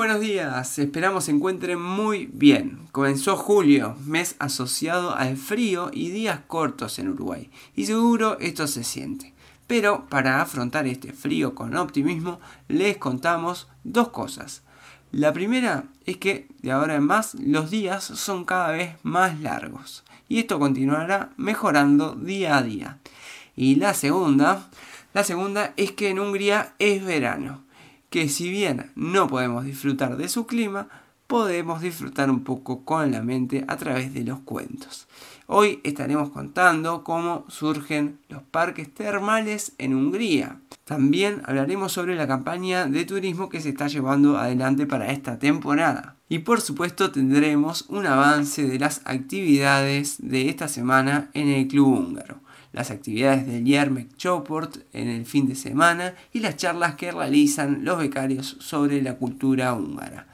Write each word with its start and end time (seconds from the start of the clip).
Buenos 0.00 0.20
días, 0.20 0.78
esperamos 0.78 1.24
se 1.24 1.30
encuentren 1.30 1.78
muy 1.78 2.30
bien. 2.32 2.88
Comenzó 2.90 3.36
julio, 3.36 3.96
mes 4.06 4.34
asociado 4.38 5.14
al 5.14 5.36
frío 5.36 5.90
y 5.92 6.08
días 6.08 6.40
cortos 6.46 6.98
en 6.98 7.10
Uruguay, 7.10 7.50
y 7.76 7.84
seguro 7.84 8.38
esto 8.40 8.66
se 8.66 8.82
siente. 8.82 9.34
Pero 9.66 10.06
para 10.08 10.40
afrontar 10.40 10.86
este 10.86 11.12
frío 11.12 11.54
con 11.54 11.76
optimismo, 11.76 12.40
les 12.66 12.96
contamos 12.96 13.68
dos 13.84 14.08
cosas. 14.08 14.62
La 15.12 15.34
primera 15.34 15.84
es 16.06 16.16
que 16.16 16.48
de 16.62 16.72
ahora 16.72 16.94
en 16.94 17.04
más 17.04 17.34
los 17.34 17.70
días 17.70 18.02
son 18.02 18.46
cada 18.46 18.70
vez 18.70 18.96
más 19.02 19.38
largos, 19.40 20.02
y 20.30 20.38
esto 20.38 20.58
continuará 20.58 21.28
mejorando 21.36 22.14
día 22.14 22.56
a 22.56 22.62
día. 22.62 22.98
Y 23.54 23.74
la 23.74 23.92
segunda, 23.92 24.66
la 25.12 25.24
segunda 25.24 25.74
es 25.76 25.92
que 25.92 26.08
en 26.08 26.20
Hungría 26.20 26.72
es 26.78 27.04
verano 27.04 27.68
que 28.10 28.28
si 28.28 28.50
bien 28.50 28.90
no 28.96 29.28
podemos 29.28 29.64
disfrutar 29.64 30.16
de 30.16 30.28
su 30.28 30.46
clima, 30.46 30.88
podemos 31.28 31.80
disfrutar 31.80 32.28
un 32.28 32.42
poco 32.42 32.84
con 32.84 33.12
la 33.12 33.22
mente 33.22 33.64
a 33.68 33.76
través 33.76 34.12
de 34.12 34.24
los 34.24 34.40
cuentos. 34.40 35.06
Hoy 35.46 35.80
estaremos 35.84 36.30
contando 36.30 37.04
cómo 37.04 37.44
surgen 37.48 38.18
los 38.28 38.42
parques 38.42 38.92
termales 38.92 39.72
en 39.78 39.94
Hungría. 39.94 40.60
También 40.84 41.42
hablaremos 41.44 41.92
sobre 41.92 42.16
la 42.16 42.26
campaña 42.26 42.86
de 42.86 43.04
turismo 43.04 43.48
que 43.48 43.60
se 43.60 43.68
está 43.68 43.86
llevando 43.86 44.38
adelante 44.38 44.86
para 44.86 45.12
esta 45.12 45.38
temporada. 45.38 46.16
Y 46.28 46.40
por 46.40 46.60
supuesto 46.60 47.12
tendremos 47.12 47.86
un 47.88 48.06
avance 48.06 48.66
de 48.66 48.78
las 48.80 49.00
actividades 49.04 50.16
de 50.18 50.48
esta 50.48 50.66
semana 50.66 51.30
en 51.32 51.48
el 51.48 51.68
Club 51.68 51.98
Húngaro 51.98 52.40
las 52.72 52.90
actividades 52.90 53.46
del 53.46 53.64
Yermek 53.64 54.16
Choport 54.16 54.78
en 54.92 55.08
el 55.08 55.26
fin 55.26 55.48
de 55.48 55.54
semana 55.54 56.14
y 56.32 56.40
las 56.40 56.56
charlas 56.56 56.94
que 56.94 57.12
realizan 57.12 57.84
los 57.84 57.98
becarios 57.98 58.56
sobre 58.60 59.02
la 59.02 59.16
cultura 59.16 59.74
húngara 59.74 60.26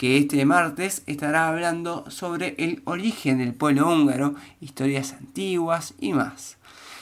que 0.00 0.16
este 0.16 0.46
martes 0.46 1.02
estará 1.04 1.48
hablando 1.48 2.10
sobre 2.10 2.54
el 2.56 2.80
origen 2.86 3.36
del 3.36 3.52
pueblo 3.52 3.86
húngaro, 3.86 4.34
historias 4.58 5.12
antiguas 5.12 5.92
y 6.00 6.14
más. 6.14 6.56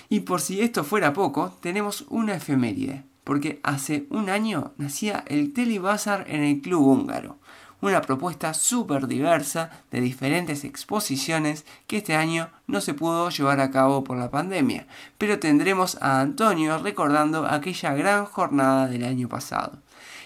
Y 0.08 0.18
por 0.20 0.40
si 0.40 0.62
esto 0.62 0.82
fuera 0.82 1.12
poco, 1.12 1.56
tenemos 1.60 2.06
una 2.08 2.34
efeméride, 2.34 3.04
porque 3.22 3.60
hace 3.62 4.08
un 4.10 4.28
año 4.30 4.72
nacía 4.78 5.22
el 5.28 5.52
Telebazar 5.52 6.24
en 6.28 6.42
el 6.42 6.60
Club 6.60 6.88
Húngaro, 6.88 7.38
una 7.80 8.00
propuesta 8.00 8.54
súper 8.54 9.06
diversa 9.06 9.70
de 9.90 10.00
diferentes 10.00 10.64
exposiciones 10.64 11.64
que 11.86 11.98
este 11.98 12.14
año 12.14 12.50
no 12.66 12.80
se 12.80 12.94
pudo 12.94 13.30
llevar 13.30 13.60
a 13.60 13.70
cabo 13.70 14.04
por 14.04 14.16
la 14.18 14.30
pandemia, 14.30 14.86
pero 15.16 15.38
tendremos 15.38 15.96
a 16.00 16.20
Antonio 16.20 16.78
recordando 16.78 17.46
aquella 17.46 17.94
gran 17.94 18.24
jornada 18.24 18.88
del 18.88 19.04
año 19.04 19.28
pasado. 19.28 19.78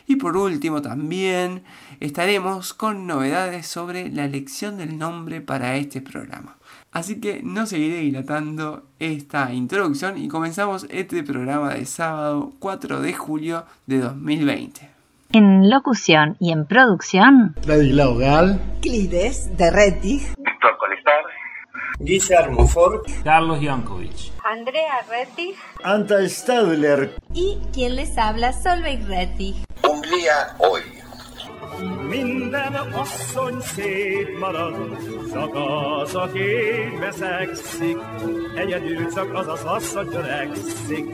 Y 0.07 0.17
por 0.17 0.37
último 0.37 0.83
también 0.83 1.63
estaremos 2.01 2.75
con 2.75 3.07
novedades 3.07 3.67
sobre 3.67 4.09
la 4.09 4.25
elección 4.25 4.77
del 4.77 4.99
nombre 4.99 5.41
para 5.41 5.77
este 5.77 6.01
programa. 6.01 6.57
Así 6.91 7.21
que 7.21 7.43
no 7.43 7.67
seguiré 7.67 8.01
dilatando 8.01 8.87
esta 8.99 9.53
introducción 9.55 10.19
y 10.19 10.29
comenzamos 10.29 10.87
este 10.91 11.23
programa 11.23 11.75
de 11.75 11.87
sábado 11.87 12.53
4 12.59 13.01
de 13.01 13.15
julio 13.15 13.65
de 13.87 13.99
2020. 14.01 15.02
En 15.35 15.71
locución 15.71 16.37
y 16.41 16.53
en 16.53 16.67
producción. 16.67 17.55
Ladislao 17.67 18.17
Gal. 18.19 18.61
Clides 18.83 19.57
de 19.57 19.71
Retti. 19.71 20.19
Víctor 20.37 20.77
Colestar. 20.79 21.25
Guillermo 22.01 22.67
Ford. 22.69 23.01
Carlos 23.25 23.59
Jankovic. 23.63 24.31
Andrea 24.45 25.01
Retti. 25.09 25.55
Anta 25.83 26.21
Stadler. 26.29 27.15
Y 27.33 27.57
quien 27.73 27.97
les 27.97 28.19
habla, 28.19 28.53
Solveig 28.53 29.07
Retti. 29.09 29.55
Hungría 29.83 30.55
hoy. 30.59 30.83
Minden 32.11 32.75
asszony 32.75 33.61
szép 33.61 34.39
marad, 34.39 34.77
csak 35.33 35.55
az, 35.55 36.15
aki 36.15 36.41
beszegszik, 37.01 37.99
egyedül 38.57 39.13
csak 39.15 39.35
az 39.35 39.49
az 39.49 39.65
asszony 39.65 40.09
törekszik. 40.09 41.05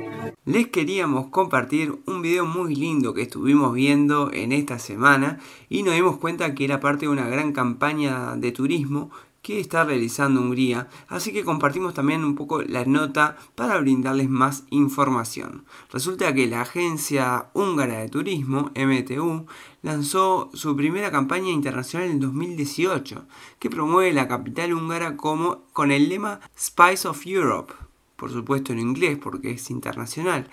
Les 0.48 0.68
queríamos 0.68 1.26
compartir 1.26 1.98
un 2.06 2.22
video 2.22 2.46
muy 2.46 2.74
lindo 2.74 3.12
que 3.12 3.20
estuvimos 3.20 3.74
viendo 3.74 4.32
en 4.32 4.52
esta 4.52 4.78
semana 4.78 5.38
y 5.68 5.82
nos 5.82 5.92
dimos 5.92 6.16
cuenta 6.16 6.54
que 6.54 6.64
era 6.64 6.80
parte 6.80 7.04
de 7.04 7.12
una 7.12 7.28
gran 7.28 7.52
campaña 7.52 8.34
de 8.34 8.50
turismo 8.50 9.10
que 9.42 9.60
está 9.60 9.84
realizando 9.84 10.40
Hungría, 10.40 10.88
así 11.08 11.34
que 11.34 11.44
compartimos 11.44 11.92
también 11.92 12.24
un 12.24 12.34
poco 12.34 12.62
la 12.62 12.86
nota 12.86 13.36
para 13.56 13.78
brindarles 13.78 14.30
más 14.30 14.64
información. 14.70 15.66
Resulta 15.92 16.32
que 16.32 16.46
la 16.46 16.62
agencia 16.62 17.50
húngara 17.52 17.98
de 17.98 18.08
turismo, 18.08 18.70
MTU, 18.74 19.44
lanzó 19.82 20.48
su 20.54 20.74
primera 20.74 21.10
campaña 21.10 21.50
internacional 21.50 22.08
en 22.08 22.20
2018, 22.20 23.26
que 23.58 23.68
promueve 23.68 24.14
la 24.14 24.28
capital 24.28 24.72
húngara 24.72 25.18
como 25.18 25.66
con 25.74 25.90
el 25.90 26.08
lema 26.08 26.40
Spice 26.56 27.06
of 27.06 27.26
Europe 27.26 27.74
por 28.18 28.32
supuesto 28.32 28.72
en 28.72 28.80
inglés 28.80 29.16
porque 29.22 29.52
es 29.52 29.70
internacional, 29.70 30.50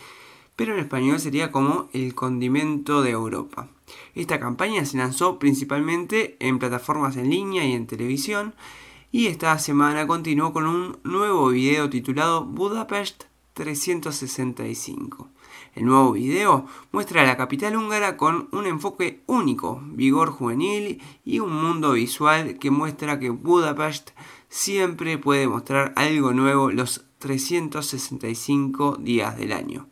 pero 0.56 0.74
en 0.74 0.80
español 0.80 1.20
sería 1.20 1.52
como 1.52 1.90
el 1.92 2.14
condimento 2.14 3.02
de 3.02 3.10
Europa. 3.10 3.68
Esta 4.14 4.40
campaña 4.40 4.86
se 4.86 4.98
lanzó 4.98 5.40
principalmente 5.40 6.38
en 6.40 6.60
plataformas 6.60 7.18
en 7.18 7.30
línea 7.30 7.66
y 7.66 7.74
en 7.74 7.88
televisión 7.88 8.54
y 9.12 9.28
esta 9.28 9.58
semana 9.58 10.06
continuó 10.06 10.54
con 10.54 10.68
un 10.68 10.98
nuevo 11.04 11.50
video 11.50 11.90
titulado 11.90 12.46
Budapest 12.46 13.24
365. 13.54 15.30
El 15.74 15.86
nuevo 15.86 16.12
video 16.12 16.66
muestra 16.92 17.22
a 17.22 17.26
la 17.26 17.38
capital 17.38 17.76
húngara 17.78 18.18
con 18.18 18.50
un 18.52 18.66
enfoque 18.66 19.24
único, 19.26 19.82
vigor 19.86 20.30
juvenil 20.30 21.02
y 21.24 21.40
un 21.40 21.54
mundo 21.54 21.94
visual 21.94 22.60
que 22.60 22.72
muestra 22.72 23.20
que 23.20 23.30
Budapest 23.30 24.12
siempre 24.50 25.18
puede 25.18 25.48
mostrar 25.48 25.94
algo 25.96 26.34
nuevo 26.34 26.72
los 26.72 27.05
365 27.20 28.98
días 29.00 29.38
del 29.38 29.52
año. 29.52 29.88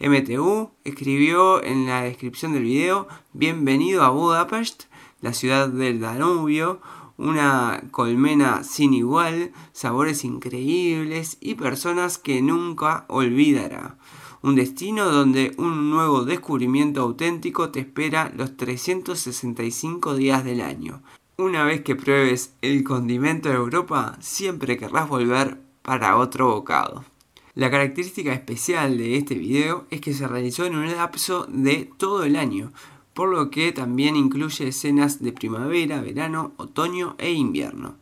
MTU 0.00 0.70
escribió 0.84 1.62
en 1.62 1.86
la 1.86 2.02
descripción 2.02 2.52
del 2.52 2.64
video, 2.64 3.08
bienvenido 3.32 4.02
a 4.02 4.10
Budapest, 4.10 4.84
la 5.20 5.32
ciudad 5.32 5.68
del 5.68 6.00
Danubio, 6.00 6.80
una 7.16 7.82
colmena 7.90 8.64
sin 8.64 8.94
igual, 8.94 9.52
sabores 9.72 10.24
increíbles 10.24 11.36
y 11.40 11.54
personas 11.54 12.16
que 12.16 12.40
nunca 12.40 13.04
olvidará. 13.08 13.98
Un 14.42 14.54
destino 14.54 15.10
donde 15.10 15.52
un 15.58 15.90
nuevo 15.90 16.24
descubrimiento 16.24 17.02
auténtico 17.02 17.68
te 17.68 17.80
espera 17.80 18.32
los 18.34 18.56
365 18.56 20.14
días 20.14 20.44
del 20.44 20.62
año. 20.62 21.02
Una 21.36 21.64
vez 21.64 21.82
que 21.82 21.94
pruebes 21.94 22.54
el 22.62 22.82
condimento 22.84 23.50
de 23.50 23.56
Europa, 23.56 24.16
siempre 24.20 24.78
querrás 24.78 25.08
volver 25.08 25.60
para 25.82 26.16
otro 26.16 26.48
bocado. 26.48 27.04
La 27.54 27.70
característica 27.70 28.32
especial 28.32 28.96
de 28.96 29.16
este 29.16 29.34
video 29.34 29.86
es 29.90 30.00
que 30.00 30.14
se 30.14 30.28
realizó 30.28 30.64
en 30.64 30.76
un 30.76 30.90
lapso 30.90 31.46
de 31.48 31.90
todo 31.98 32.24
el 32.24 32.36
año, 32.36 32.72
por 33.12 33.28
lo 33.28 33.50
que 33.50 33.72
también 33.72 34.16
incluye 34.16 34.68
escenas 34.68 35.22
de 35.22 35.32
primavera, 35.32 36.00
verano, 36.00 36.52
otoño 36.56 37.16
e 37.18 37.32
invierno. 37.32 37.96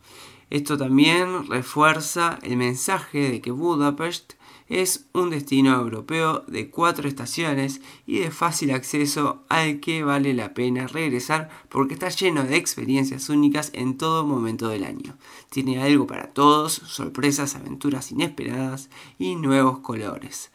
Esto 0.51 0.79
también 0.79 1.49
refuerza 1.49 2.39
el 2.43 2.57
mensaje 2.57 3.31
de 3.31 3.41
que 3.41 3.51
Budapest 3.51 4.35
es 4.69 5.07
un 5.15 5.31
destino 5.31 5.75
europeo 5.75 6.45
de 6.47 6.71
cuatro 6.71 7.09
estaciones 7.09 7.81
y 8.07 8.19
de 8.19 8.31
fácil 8.31 8.71
acceso 8.71 9.45
al 9.49 9.81
que 9.81 10.05
vale 10.05 10.35
la 10.35 10.55
pena 10.55 10.87
regresar 10.87 11.49
porque 11.69 11.95
está 11.95 12.09
lleno 12.11 12.45
de 12.45 12.57
experiencias 12.57 13.29
únicas 13.29 13.71
en 13.75 13.97
todo 13.97 14.27
momento 14.27 14.69
del 14.69 14.85
año. 14.85 15.17
Tiene 15.51 15.83
algo 15.83 16.07
para 16.07 16.29
todos, 16.29 16.73
sorpresas, 16.73 17.55
aventuras 17.55 18.13
inesperadas 18.13 18.91
y 19.19 19.37
nuevos 19.37 19.79
colores. 19.79 20.51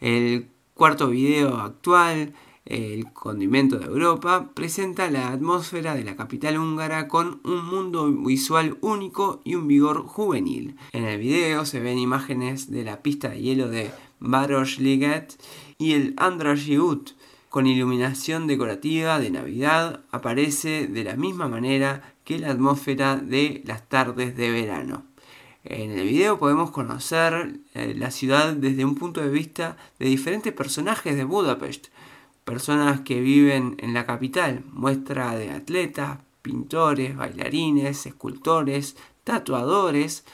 El 0.00 0.48
cuarto 0.74 1.08
video 1.08 1.56
actual 1.58 2.34
el 2.68 3.10
condimento 3.12 3.78
de 3.78 3.86
Europa, 3.86 4.50
presenta 4.54 5.10
la 5.10 5.28
atmósfera 5.28 5.94
de 5.94 6.04
la 6.04 6.16
capital 6.16 6.58
húngara 6.58 7.08
con 7.08 7.40
un 7.44 7.64
mundo 7.64 8.12
visual 8.12 8.76
único 8.82 9.40
y 9.42 9.54
un 9.54 9.66
vigor 9.66 10.02
juvenil. 10.06 10.76
En 10.92 11.04
el 11.04 11.18
video 11.18 11.64
se 11.64 11.80
ven 11.80 11.98
imágenes 11.98 12.70
de 12.70 12.84
la 12.84 13.02
pista 13.02 13.30
de 13.30 13.40
hielo 13.40 13.68
de 13.68 13.90
Barosliget 14.20 15.34
y 15.78 15.94
el 15.94 16.14
Andrashiut, 16.18 17.12
con 17.48 17.66
iluminación 17.66 18.46
decorativa 18.46 19.18
de 19.18 19.30
Navidad, 19.30 20.04
aparece 20.10 20.86
de 20.86 21.04
la 21.04 21.16
misma 21.16 21.48
manera 21.48 22.14
que 22.24 22.38
la 22.38 22.50
atmósfera 22.50 23.16
de 23.16 23.62
las 23.64 23.88
tardes 23.88 24.36
de 24.36 24.50
verano. 24.50 25.04
En 25.64 25.90
el 25.92 26.06
video 26.06 26.38
podemos 26.38 26.70
conocer 26.70 27.60
eh, 27.74 27.94
la 27.96 28.10
ciudad 28.10 28.52
desde 28.52 28.84
un 28.84 28.94
punto 28.94 29.22
de 29.22 29.30
vista 29.30 29.76
de 29.98 30.06
diferentes 30.06 30.52
personajes 30.52 31.16
de 31.16 31.24
Budapest, 31.24 31.88
personas 32.48 33.02
que 33.02 33.20
viven 33.20 33.76
en 33.78 33.92
la 33.92 34.06
capital, 34.06 34.64
muestra 34.72 35.36
de 35.36 35.50
atletas, 35.50 36.20
pintores, 36.40 37.14
bailarines, 37.14 38.06
escultores, 38.06 38.96
tatuadores, 39.22 40.24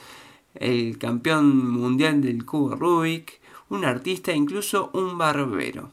el 0.55 0.97
campeón 0.99 1.69
mundial 1.73 2.21
del 2.21 2.47
cubo 2.47 2.77
Rubik, 2.77 3.41
un 3.69 3.85
artista 3.85 4.31
e 4.31 4.37
incluso 4.37 4.91
un 4.95 5.19
barbero. 5.19 5.91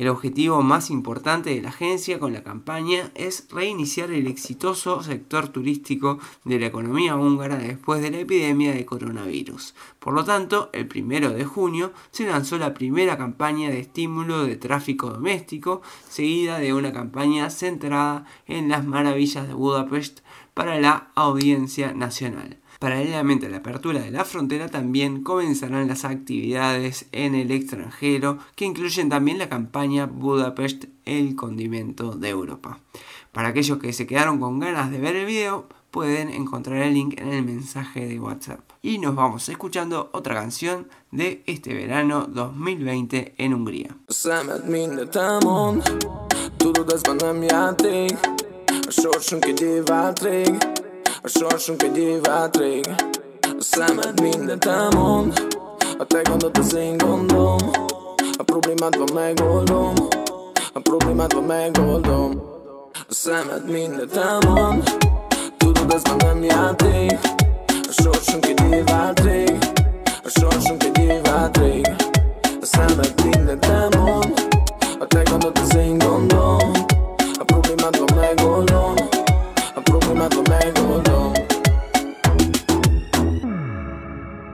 El 0.00 0.08
objetivo 0.08 0.62
más 0.62 0.88
importante 0.88 1.50
de 1.50 1.60
la 1.60 1.68
agencia 1.68 2.18
con 2.18 2.32
la 2.32 2.42
campaña 2.42 3.10
es 3.14 3.46
reiniciar 3.50 4.10
el 4.10 4.28
exitoso 4.28 5.02
sector 5.02 5.48
turístico 5.48 6.18
de 6.42 6.58
la 6.58 6.68
economía 6.68 7.16
húngara 7.16 7.58
después 7.58 8.00
de 8.00 8.10
la 8.10 8.20
epidemia 8.20 8.72
de 8.72 8.86
coronavirus. 8.86 9.74
Por 9.98 10.14
lo 10.14 10.24
tanto, 10.24 10.70
el 10.72 10.88
primero 10.88 11.28
de 11.28 11.44
junio 11.44 11.92
se 12.12 12.24
lanzó 12.24 12.56
la 12.56 12.72
primera 12.72 13.18
campaña 13.18 13.68
de 13.68 13.80
estímulo 13.80 14.44
de 14.44 14.56
tráfico 14.56 15.10
doméstico, 15.10 15.82
seguida 16.08 16.58
de 16.58 16.72
una 16.72 16.94
campaña 16.94 17.50
centrada 17.50 18.24
en 18.46 18.70
las 18.70 18.86
maravillas 18.86 19.48
de 19.48 19.52
Budapest 19.52 20.20
para 20.54 20.80
la 20.80 21.10
audiencia 21.14 21.92
nacional. 21.92 22.59
Paralelamente 22.80 23.44
a 23.44 23.50
la 23.50 23.58
apertura 23.58 24.00
de 24.00 24.10
la 24.10 24.24
frontera 24.24 24.68
también 24.68 25.22
comenzarán 25.22 25.86
las 25.86 26.06
actividades 26.06 27.04
en 27.12 27.34
el 27.34 27.50
extranjero 27.50 28.38
que 28.56 28.64
incluyen 28.64 29.10
también 29.10 29.36
la 29.36 29.50
campaña 29.50 30.06
Budapest, 30.06 30.86
el 31.04 31.36
condimento 31.36 32.12
de 32.12 32.30
Europa. 32.30 32.80
Para 33.32 33.48
aquellos 33.48 33.76
que 33.76 33.92
se 33.92 34.06
quedaron 34.06 34.40
con 34.40 34.60
ganas 34.60 34.90
de 34.90 34.98
ver 34.98 35.14
el 35.14 35.26
video, 35.26 35.68
pueden 35.90 36.30
encontrar 36.30 36.78
el 36.78 36.94
link 36.94 37.20
en 37.20 37.28
el 37.28 37.44
mensaje 37.44 38.06
de 38.06 38.18
WhatsApp. 38.18 38.60
Y 38.80 38.96
nos 38.96 39.14
vamos 39.14 39.46
escuchando 39.50 40.08
otra 40.14 40.34
canción 40.34 40.88
de 41.10 41.42
este 41.44 41.74
verano 41.74 42.28
2020 42.28 43.34
en 43.36 43.52
Hungría. 43.52 43.94
A 51.22 51.28
sorsunk 51.28 51.82
egy 51.82 51.98
év 51.98 52.20
át 52.28 52.56
rég. 52.56 52.88
A 53.40 53.62
szemed 53.62 54.20
mindent 54.20 54.64
elmond. 54.64 55.56
A 55.98 56.04
te 56.04 56.22
gondot 56.22 56.58
az 56.58 56.74
én 56.74 56.96
gondom. 56.96 57.56
A 58.36 58.42
problémád 58.42 58.98
van 58.98 59.08
megoldom. 59.14 59.94
A 60.72 60.80
problémád 60.80 61.34
van 61.34 61.42
megoldom. 61.42 62.42
A 62.92 63.14
szemed 63.14 63.70
mindent 63.70 64.16
elmond. 64.16 64.96
Tudod 65.56 65.92
ez 65.92 66.02
már 66.02 66.16
nem 66.16 66.42
játék. 66.42 67.18
A 67.66 68.02
sorsunk 68.02 68.46
egy 68.46 68.72
év 68.72 68.84
át 68.92 69.20
rég. 69.20 69.58
A 70.04 70.28
sorsunk 70.28 70.84
egy 70.84 70.98
év 70.98 71.26
át 71.28 71.56
rég. 71.56 71.88
A 72.42 72.64
szemed 72.64 73.24
mindent 73.24 73.64
elmond. 73.64 74.48
A 74.98 75.06
te 75.06 75.22
gondot 75.22 75.58
az 75.58 75.76
én 75.76 75.98
gondom 75.98 76.88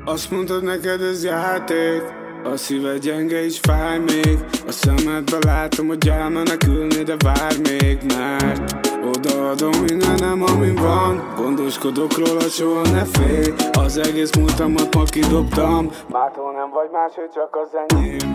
Azt 0.08 0.30
mondtad 0.30 0.62
neked 0.62 1.00
ez 1.00 1.24
játék. 1.24 2.02
A 2.44 2.56
szíved 2.56 2.98
gyenge 2.98 3.44
és 3.44 3.58
fáj 3.58 3.98
még. 3.98 4.38
A 4.66 4.72
szemedbe 4.72 5.38
látom, 5.40 5.86
hogy 5.86 6.08
elmenekülni, 6.08 7.02
de 7.02 7.16
várj 7.18 7.56
még 7.62 7.98
Mert 8.16 8.88
odaadom 9.04 9.80
mindenem, 9.86 10.42
ami 10.42 10.74
van. 10.74 11.32
Gondoskodok 11.36 12.18
róla, 12.18 12.40
soha 12.40 12.82
ne 12.82 13.04
félj. 13.04 13.52
Az 13.72 13.96
egész 13.96 14.30
múltamat 14.38 14.94
ma 14.94 15.02
kidobtam. 15.02 15.90
Mától 16.10 16.52
nem 16.52 16.70
vagy 16.70 16.88
más, 16.92 17.14
hogy 17.14 17.30
csak 17.34 17.56
az 17.62 17.78
enyém. 17.86 18.30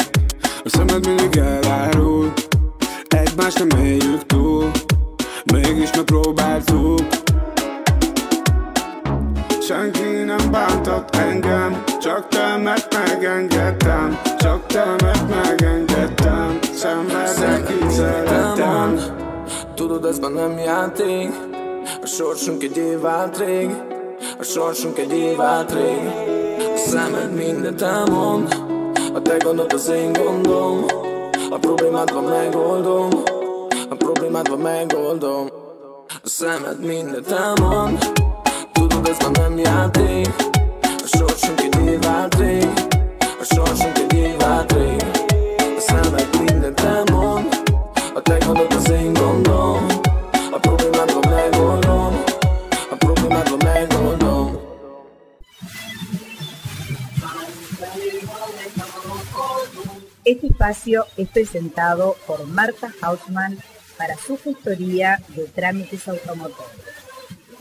A 0.63 0.69
szemed 0.69 1.06
mindig 1.06 1.38
elárul. 1.38 2.33
Egymást 3.07 3.65
nem 3.65 3.79
éljük 3.79 4.25
túl. 4.25 4.71
Mégis 5.53 5.91
megpróbáltuk 5.95 7.00
Senki 9.62 10.24
nem 10.24 10.52
bántott 10.52 11.16
engem 11.16 11.84
Csak 12.02 12.28
te, 12.28 12.58
mert 12.58 12.98
megengedtem 13.08 14.22
Csak 14.38 14.66
te, 14.66 14.86
mert 15.04 15.30
megengedtem 15.30 16.60
Szenvedek, 16.74 17.69
így 17.69 17.90
szerettem 17.90 19.00
Tudod, 19.75 20.06
ez 20.06 20.19
már 20.19 20.31
nem 20.31 20.58
játék. 20.58 21.30
A 22.02 22.06
sorsunk 22.06 22.63
egy 22.63 22.78
év 22.78 23.06
át 23.06 23.38
rég. 23.38 23.69
A 24.40 24.44
sorsunk 24.44 24.98
egy 24.98 25.13
év 25.13 25.42
át 25.42 25.74
rég. 25.74 26.08
A 26.74 26.78
szemed 26.78 27.34
mindent 27.34 27.81
elmond. 27.81 28.56
A 29.13 29.22
te 29.22 29.38
gondod 29.38 29.74
az 29.74 29.90
én 29.90 30.13
gondom. 30.13 30.86
A 31.50 31.58
problémád 31.58 32.13
van 32.13 32.24
megoldom. 32.24 33.10
A 33.90 33.96
problémád 33.96 34.50
van 34.50 34.60
megoldom. 34.60 35.48
A 36.08 36.28
szemed 36.28 36.86
mindent 36.86 37.31
elmond 37.31 38.20
Este 60.24 60.48
espacio 60.48 61.06
es 61.18 61.27
presentado 61.30 62.15
por 62.27 62.45
Marta 62.45 62.94
Hausmann 63.01 63.57
para 63.98 64.15
su 64.18 64.38
gestoría 64.38 65.19
de 65.30 65.45
trámites 65.48 66.07
automotores. 66.07 66.70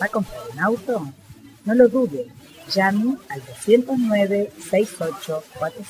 ¿Va 0.00 0.06
a 0.06 0.08
comprar 0.08 0.40
un 0.52 0.60
auto? 0.60 1.12
No 1.70 1.76
lo 1.76 1.88
dude, 1.88 2.26
llame 2.74 3.16
al 3.28 3.40
209-6845. 3.42 5.84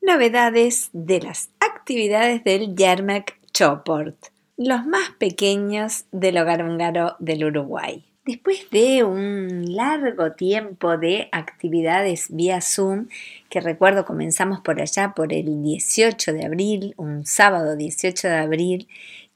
Novedades 0.00 0.88
de 0.94 1.20
las 1.20 1.50
actividades 1.60 2.42
del 2.44 2.74
Yermak 2.74 3.38
Choport, 3.52 4.16
los 4.56 4.86
más 4.86 5.10
pequeños 5.18 6.06
del 6.10 6.38
hogar 6.38 6.64
húngaro 6.64 7.16
del 7.18 7.44
Uruguay. 7.44 8.02
Después 8.24 8.70
de 8.70 9.02
un 9.02 9.74
largo 9.74 10.30
tiempo 10.32 10.96
de 10.96 11.28
actividades 11.32 12.28
vía 12.30 12.60
Zoom, 12.60 13.08
que 13.48 13.60
recuerdo 13.60 14.04
comenzamos 14.04 14.60
por 14.60 14.80
allá 14.80 15.12
por 15.12 15.32
el 15.32 15.60
18 15.60 16.32
de 16.32 16.46
abril, 16.46 16.94
un 16.98 17.26
sábado 17.26 17.74
18 17.74 18.28
de 18.28 18.36
abril, 18.36 18.88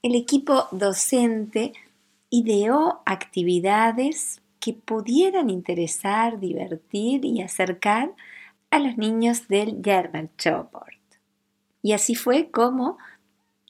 el 0.03 0.15
equipo 0.15 0.69
docente 0.71 1.73
ideó 2.31 3.03
actividades 3.07 4.41
que 4.61 4.73
pudieran 4.73 5.51
interesar, 5.51 6.39
divertir 6.39 7.25
y 7.25 7.43
acercar 7.43 8.15
a 8.71 8.79
los 8.79 8.97
niños 8.97 9.49
del 9.49 9.81
German 9.83 10.31
Choport. 10.39 10.95
Y 11.83 11.93
así 11.93 12.15
fue 12.15 12.53
como 12.53 12.99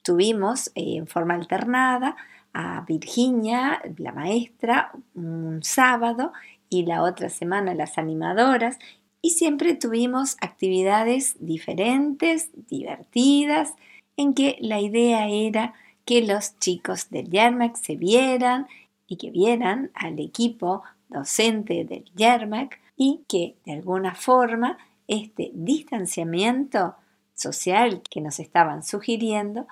tuvimos 0.03 0.67
eh, 0.75 0.97
en 0.97 1.07
forma 1.07 1.33
alternada 1.33 2.15
a 2.59 2.81
Virginia, 2.87 3.79
la 3.97 4.11
maestra, 4.11 4.91
un 5.13 5.59
sábado 5.61 6.33
y 6.69 6.87
la 6.87 7.03
otra 7.03 7.29
semana 7.29 7.75
las 7.75 7.99
animadoras 7.99 8.79
y 9.21 9.31
siempre 9.31 9.75
tuvimos 9.75 10.37
actividades 10.41 11.35
diferentes, 11.39 12.49
divertidas, 12.67 13.75
en 14.15 14.33
que 14.33 14.57
la 14.59 14.81
idea 14.81 15.27
era 15.29 15.75
que 16.03 16.23
los 16.23 16.57
chicos 16.57 17.11
del 17.11 17.29
Yermak 17.29 17.75
se 17.75 17.95
vieran 17.95 18.65
y 19.05 19.17
que 19.17 19.29
vieran 19.29 19.91
al 19.93 20.19
equipo 20.19 20.81
docente 21.09 21.85
del 21.85 22.05
Yermak 22.15 22.79
y 22.95 23.21
que 23.27 23.55
de 23.65 23.73
alguna 23.73 24.15
forma 24.15 24.79
este 25.07 25.51
distanciamiento 25.53 26.95
social 27.35 28.01
que 28.09 28.19
nos 28.19 28.39
estaban 28.39 28.81
sugiriendo 28.81 29.67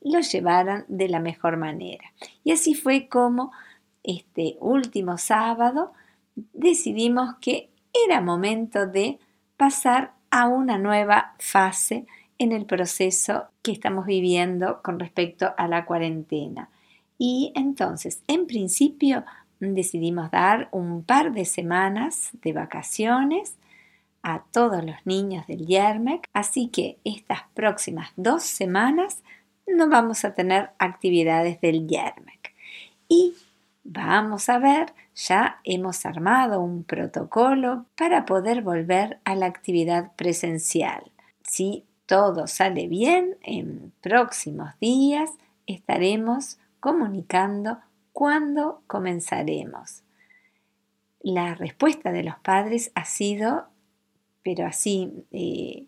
lo 0.00 0.20
llevaran 0.20 0.84
de 0.88 1.08
la 1.08 1.20
mejor 1.20 1.56
manera. 1.56 2.12
Y 2.44 2.52
así 2.52 2.74
fue 2.74 3.08
como 3.08 3.52
este 4.02 4.56
último 4.60 5.18
sábado 5.18 5.92
decidimos 6.52 7.36
que 7.40 7.70
era 8.06 8.20
momento 8.20 8.86
de 8.86 9.18
pasar 9.56 10.12
a 10.30 10.48
una 10.48 10.78
nueva 10.78 11.34
fase 11.38 12.06
en 12.38 12.52
el 12.52 12.66
proceso 12.66 13.46
que 13.62 13.72
estamos 13.72 14.06
viviendo 14.06 14.82
con 14.82 14.98
respecto 14.98 15.52
a 15.56 15.66
la 15.66 15.86
cuarentena. 15.86 16.68
Y 17.18 17.52
entonces, 17.54 18.22
en 18.28 18.46
principio, 18.46 19.24
decidimos 19.60 20.30
dar 20.30 20.68
un 20.72 21.02
par 21.02 21.32
de 21.32 21.46
semanas 21.46 22.30
de 22.42 22.52
vacaciones 22.52 23.56
a 24.22 24.44
todos 24.52 24.84
los 24.84 24.96
niños 25.06 25.46
del 25.46 25.66
Yermec, 25.66 26.28
así 26.34 26.68
que 26.68 26.98
estas 27.04 27.44
próximas 27.54 28.10
dos 28.16 28.42
semanas 28.42 29.22
no 29.66 29.88
vamos 29.88 30.24
a 30.24 30.34
tener 30.34 30.70
actividades 30.78 31.60
del 31.60 31.86
Yermec. 31.86 32.54
Y 33.08 33.34
vamos 33.84 34.48
a 34.48 34.58
ver, 34.58 34.92
ya 35.14 35.60
hemos 35.64 36.06
armado 36.06 36.60
un 36.60 36.84
protocolo 36.84 37.86
para 37.96 38.24
poder 38.24 38.62
volver 38.62 39.18
a 39.24 39.34
la 39.34 39.46
actividad 39.46 40.12
presencial. 40.16 41.10
Si 41.42 41.84
todo 42.06 42.46
sale 42.46 42.88
bien, 42.88 43.36
en 43.42 43.92
próximos 44.00 44.70
días 44.80 45.30
estaremos 45.66 46.58
comunicando 46.80 47.78
cuándo 48.12 48.82
comenzaremos. 48.86 50.02
La 51.20 51.54
respuesta 51.54 52.12
de 52.12 52.22
los 52.22 52.38
padres 52.38 52.92
ha 52.94 53.04
sido, 53.04 53.66
pero 54.44 54.66
así 54.66 55.24
eh, 55.32 55.86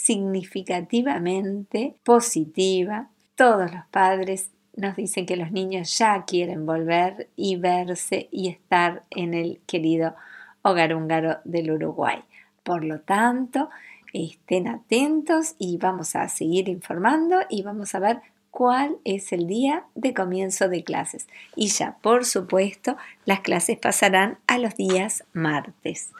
significativamente 0.00 1.94
positiva. 2.04 3.10
Todos 3.34 3.70
los 3.72 3.84
padres 3.90 4.50
nos 4.74 4.96
dicen 4.96 5.26
que 5.26 5.36
los 5.36 5.52
niños 5.52 5.98
ya 5.98 6.24
quieren 6.24 6.64
volver 6.64 7.28
y 7.36 7.56
verse 7.56 8.28
y 8.32 8.48
estar 8.48 9.04
en 9.10 9.34
el 9.34 9.60
querido 9.66 10.14
hogar 10.62 10.94
húngaro 10.94 11.38
del 11.44 11.72
Uruguay. 11.72 12.22
Por 12.62 12.82
lo 12.84 13.00
tanto, 13.00 13.68
estén 14.14 14.68
atentos 14.68 15.54
y 15.58 15.76
vamos 15.76 16.16
a 16.16 16.28
seguir 16.28 16.70
informando 16.70 17.40
y 17.50 17.62
vamos 17.62 17.94
a 17.94 17.98
ver 17.98 18.20
cuál 18.50 18.96
es 19.04 19.32
el 19.32 19.46
día 19.46 19.84
de 19.94 20.14
comienzo 20.14 20.70
de 20.70 20.82
clases. 20.82 21.28
Y 21.56 21.68
ya, 21.68 21.98
por 22.00 22.24
supuesto, 22.24 22.96
las 23.26 23.40
clases 23.40 23.78
pasarán 23.78 24.38
a 24.46 24.56
los 24.56 24.76
días 24.76 25.24
martes. 25.34 26.10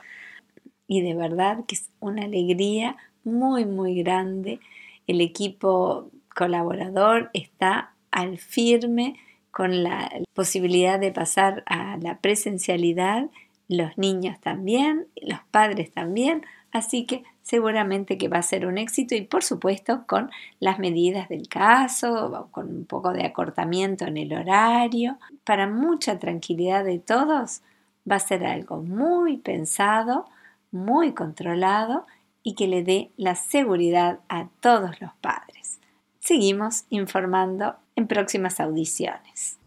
Y 0.87 1.01
de 1.03 1.15
verdad 1.15 1.65
que 1.67 1.77
es 1.77 1.89
una 2.01 2.25
alegría 2.25 2.97
muy, 3.25 3.65
muy 3.65 4.03
grande. 4.03 4.61
El 5.07 5.21
equipo 5.21 6.11
colaborador 6.35 7.31
está 7.33 7.95
al 8.11 8.39
firme 8.39 9.17
con 9.51 9.83
la 9.83 10.11
posibilidad 10.35 10.99
de 10.99 11.13
pasar 11.13 11.63
a 11.67 11.97
la 11.99 12.19
presencialidad, 12.21 13.29
los 13.69 13.99
niños 13.99 14.41
también, 14.41 15.07
los 15.21 15.41
padres 15.51 15.93
también, 15.93 16.43
así 16.73 17.05
que 17.05 17.25
seguramente 17.43 18.17
que 18.17 18.29
va 18.29 18.39
a 18.39 18.43
ser 18.43 18.67
un 18.67 18.79
éxito 18.79 19.15
y 19.15 19.23
por 19.23 19.43
supuesto 19.43 20.05
con 20.07 20.31
las 20.61 20.79
medidas 20.79 21.29
del 21.29 21.49
caso, 21.49 22.49
con 22.53 22.69
un 22.69 22.85
poco 22.85 23.13
de 23.13 23.27
acortamiento 23.27 24.07
en 24.07 24.17
el 24.17 24.33
horario, 24.33 25.19
para 25.45 25.67
mucha 25.67 26.19
tranquilidad 26.19 26.85
de 26.85 26.99
todos, 26.99 27.63
va 28.11 28.17
a 28.17 28.21
ser 28.21 28.47
algo 28.47 28.83
muy 28.83 29.39
pensado, 29.39 30.27
muy 30.71 31.13
controlado 31.13 32.07
y 32.43 32.55
que 32.55 32.67
le 32.67 32.83
dé 32.83 33.11
la 33.17 33.35
seguridad 33.35 34.21
a 34.29 34.49
todos 34.61 35.01
los 35.01 35.13
padres. 35.21 35.81
Seguimos 36.21 36.85
informando 36.91 37.77
en 37.97 38.07
próximas 38.07 38.61
audiciones. 38.61 39.59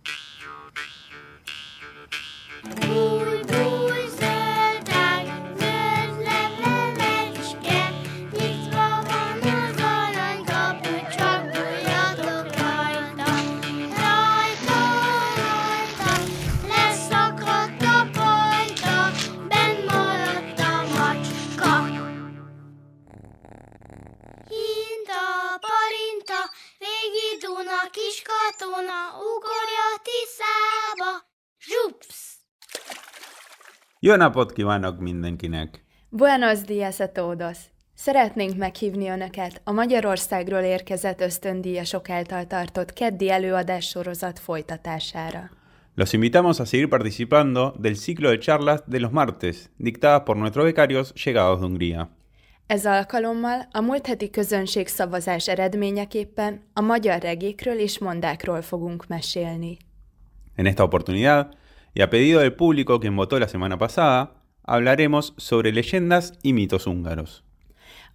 Jó 34.00 34.16
napot 34.16 34.52
kívánok 34.52 35.00
mindenkinek! 35.00 35.84
Buenos 36.10 36.62
dias 36.62 37.00
a 37.00 37.12
todos! 37.12 37.58
Szeretnénk 37.96 38.58
meghívni 38.58 39.10
Önöket 39.10 39.62
a 39.64 39.72
Magyarországról 39.72 40.60
érkezett 40.60 41.22
ösztöndíjasok 41.22 42.10
által 42.10 42.48
tartott 42.48 42.94
keddi 42.94 43.30
előadás 43.30 43.86
sorozat 43.88 44.40
folytatására. 44.40 45.50
Los 45.96 46.14
invitamos 46.14 46.60
a 46.60 46.66
seguir 46.66 46.88
participando 46.88 47.74
del 47.80 47.96
ciclo 47.96 48.30
de 48.30 48.38
charlas 48.38 48.82
de 48.86 49.00
los 49.00 49.12
martes, 49.12 49.70
dictadas 49.78 50.24
por 50.24 50.38
nuestros 50.38 50.66
becarios 50.66 51.14
llegados 51.14 51.60
de 51.60 51.66
Hungría. 51.66 52.10
Ez 52.68 52.86
alkalommal 52.86 53.68
a 53.72 53.82
múlt 53.82 54.08
heti 54.08 54.30
közönség 54.30 54.88
szavazás 54.88 55.48
eredményeképpen 55.48 56.62
a 56.74 56.82
magyar 56.82 57.22
regékről 57.22 57.80
és 57.80 58.00
mondákról 58.00 58.62
fogunk 58.62 59.08
mesélni. 59.08 59.78
En 60.56 60.66
esta 60.66 60.84
oportunidad, 60.84 61.58
y 61.94 62.02
a 62.02 62.08
pedido 62.08 62.40
del 62.40 62.56
público 62.56 63.00
quien 63.00 63.16
votó 63.16 63.38
la 63.38 63.48
semana 63.48 63.78
pasada, 63.78 64.44
hablaremos 64.62 65.34
sobre 65.38 65.72
leyendas 65.72 66.32
y 66.42 66.54
mitos 66.54 66.84
húngaros. 66.84 67.44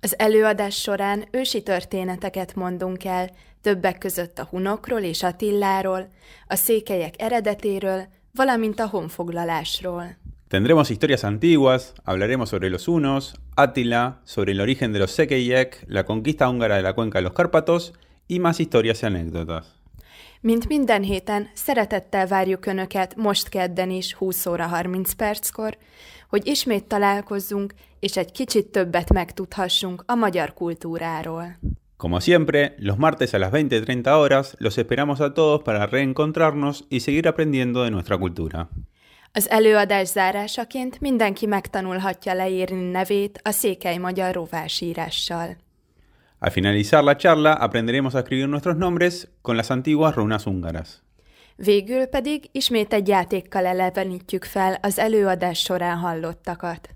Az 0.00 0.18
előadás 0.18 0.80
során 0.80 1.24
ősi 1.30 1.62
történeteket 1.62 2.54
mondunk 2.54 3.04
el, 3.04 3.30
többek 3.60 3.98
között 3.98 4.38
a 4.38 4.46
hunokról 4.50 5.00
és 5.00 5.22
Attilláról, 5.22 6.08
a 6.46 6.54
székelyek 6.54 7.14
eredetéről, 7.22 8.06
valamint 8.32 8.80
a 8.80 8.86
honfoglalásról. 8.86 10.16
Tendremos 10.48 10.90
historias 10.90 11.24
antiguas, 11.24 11.92
hablaremos 12.04 12.48
sobre 12.48 12.70
los 12.70 12.88
hunos, 12.88 13.34
Attila, 13.54 14.20
sobre 14.24 14.52
el 14.52 14.60
origen 14.62 14.94
de 14.94 14.98
los 14.98 15.10
Sekeyek, 15.10 15.84
la 15.88 16.04
conquista 16.04 16.48
húngara 16.48 16.76
de 16.76 16.82
la 16.82 16.94
cuenca 16.94 17.18
de 17.18 17.24
los 17.24 17.34
Cárpatos 17.34 17.92
y 18.28 18.38
más 18.38 18.58
historias 18.58 19.02
y 19.02 19.06
anécdotas. 19.06 19.78
Mint 20.40 20.68
minden 20.68 21.04
héten, 21.04 21.48
szeretettel 21.54 22.26
várjuk 22.26 22.66
Önöket 22.66 23.16
most 23.16 23.48
kedden 23.48 23.90
is 23.90 24.14
20 24.14 24.46
óra 24.46 24.66
30 24.66 25.12
perckor, 25.12 25.76
hogy 26.28 26.46
ismét 26.46 26.84
találkozzunk, 26.84 27.74
és 28.00 28.16
egy 28.16 28.32
kicsit 28.32 28.66
többet 28.66 29.12
megtudhassunk 29.12 30.02
a 30.06 30.14
magyar 30.14 30.54
kultúráról. 30.54 31.58
Como 31.96 32.20
siempre, 32.20 32.74
los 32.78 32.96
martes 32.96 33.32
a 33.32 33.38
las 33.38 33.50
20-30 33.52 34.06
horas 34.06 34.54
los 34.58 34.78
esperamos 34.78 35.20
a 35.20 35.32
todos 35.32 35.62
para 35.62 35.86
reencontrarnos 35.86 36.84
y 36.88 37.00
seguir 37.00 37.26
aprendiendo 37.26 37.82
de 37.82 37.90
nuestra 37.90 38.16
cultura. 38.16 38.68
Az 39.38 39.50
előadás 39.50 40.08
zárásaként 40.08 41.00
mindenki 41.00 41.46
megtanulhatja 41.46 42.34
leírni 42.34 42.90
nevét 42.90 43.40
a 43.42 43.50
székely 43.50 43.96
magyar 43.96 44.34
rovásírással. 44.34 45.56
Al 46.38 46.50
finalizar 46.50 47.02
la 47.02 47.16
charla 47.16 47.52
aprenderemos 47.52 48.14
a 48.14 48.18
escribir 48.18 48.48
nuestros 48.48 48.76
nombres 48.76 49.28
con 49.42 49.56
las 49.56 49.70
antiguas 49.70 50.14
runas 50.14 50.44
húngaras. 50.44 51.02
Végül 51.56 52.06
pedig 52.06 52.48
ismét 52.52 52.92
egy 52.92 53.08
játékkal 53.08 53.66
elevenítjük 53.66 54.44
fel 54.44 54.78
az 54.82 54.98
előadás 54.98 55.58
során 55.58 55.96
hallottakat. 55.96 56.88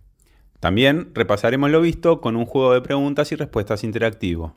También 0.59 1.11
repasaremos 1.15 1.71
lo 1.71 1.81
visto 1.81 2.21
con 2.21 2.35
un 2.35 2.47
juego 2.53 2.73
de 2.73 2.81
preguntas 2.81 3.31
y 3.31 3.35
respuestas 3.37 3.83
interactivo. 3.83 4.55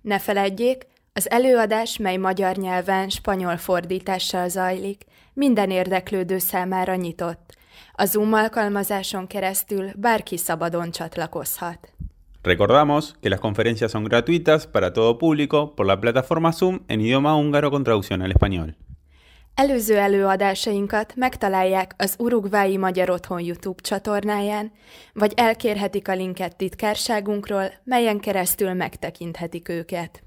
Ne 0.00 0.18
feledjék, 0.18 0.86
az 1.12 1.30
előadás, 1.30 1.96
mely 1.96 2.16
magyar 2.16 2.56
nyelven 2.56 3.08
spanyol 3.08 3.56
fordítással 3.56 4.48
zajlik, 4.48 5.04
minden 5.40 5.70
érdeklődő 5.70 6.38
számára 6.38 6.94
nyitott. 6.94 7.56
A 7.92 8.04
Zoom 8.04 8.32
alkalmazáson 8.32 9.26
keresztül 9.26 9.90
bárki 9.96 10.36
szabadon 10.36 10.90
csatlakozhat. 10.90 11.92
Recordamos 12.42 13.04
que 13.20 13.28
las 13.30 13.40
conferencias 13.40 13.90
son 13.90 14.04
gratuitas 14.04 14.66
para 14.66 14.92
todo 14.92 15.16
público 15.16 15.74
por 15.74 15.86
la 15.86 15.98
plataforma 15.98 16.50
Zoom 16.50 16.78
en 16.86 17.00
idioma 17.00 17.32
húngaro 17.32 17.70
con 17.70 17.82
traducción 17.82 18.20
al 18.20 18.30
español. 18.30 18.76
Előző 19.54 19.96
előadásainkat 19.96 21.12
megtalálják 21.16 21.94
az 21.96 22.14
Uruguayi 22.18 22.76
Magyar 22.76 23.10
Otthon 23.10 23.40
YouTube 23.40 23.82
csatornáján, 23.82 24.72
vagy 25.12 25.32
elkérhetik 25.36 26.08
a 26.08 26.14
linket 26.14 26.56
titkárságunkról, 26.56 27.72
melyen 27.84 28.18
keresztül 28.18 28.72
megtekinthetik 28.72 29.68
őket. 29.68 30.22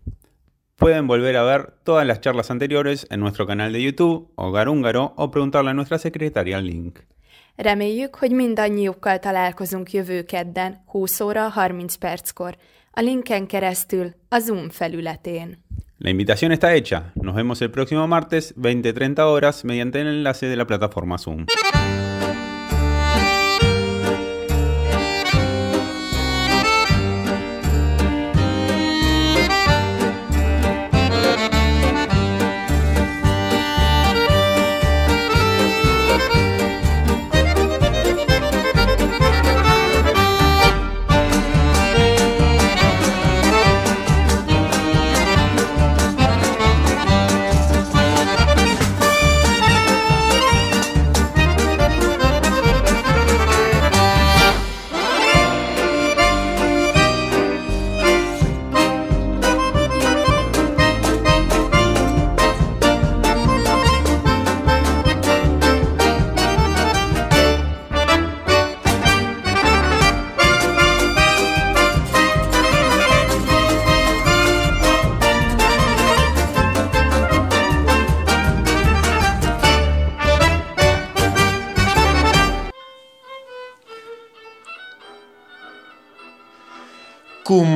Pueden 0.84 1.08
volver 1.08 1.38
a 1.38 1.44
ver 1.44 1.74
todas 1.84 2.06
las 2.06 2.20
charlas 2.20 2.52
anteriores 2.52 3.08
en 3.10 3.22
nuestro 3.22 3.48
canal 3.48 3.72
de 3.72 3.82
YouTube, 3.82 4.28
Hogar 4.36 4.68
Húngaro, 4.68 5.14
o 5.16 5.32
preguntarle 5.32 5.70
a 5.70 5.74
nuestra 5.74 5.98
secretaria 5.98 6.58
el 6.58 6.66
link. 6.66 7.00
Reméljük, 7.56 8.16
hogy 8.16 8.32
mindannyiukkal 8.32 9.20
találkozunk 9.20 9.92
jövő 9.92 10.24
kedden, 10.24 10.84
20 10.86 11.20
óra 11.20 11.50
30 11.50 11.96
perckor, 11.96 12.56
a 12.92 13.02
linken 13.02 13.48
keresztül 13.48 14.14
a 14.30 14.40
Zoom 14.40 14.70
felületén. 14.70 15.64
La 15.98 16.10
invitación 16.10 16.52
está 16.52 16.74
hecha. 16.74 17.12
Nos 17.14 17.36
vemos 17.36 17.62
el 17.62 17.70
próximo 17.70 18.08
martes, 18.08 18.54
20-30 18.56 19.20
horas, 19.20 19.64
mediante 19.64 20.00
el 20.00 20.08
enlace 20.08 20.48
de 20.48 20.56
la 20.56 20.66
plataforma 20.66 21.18
Zoom. 21.18 21.46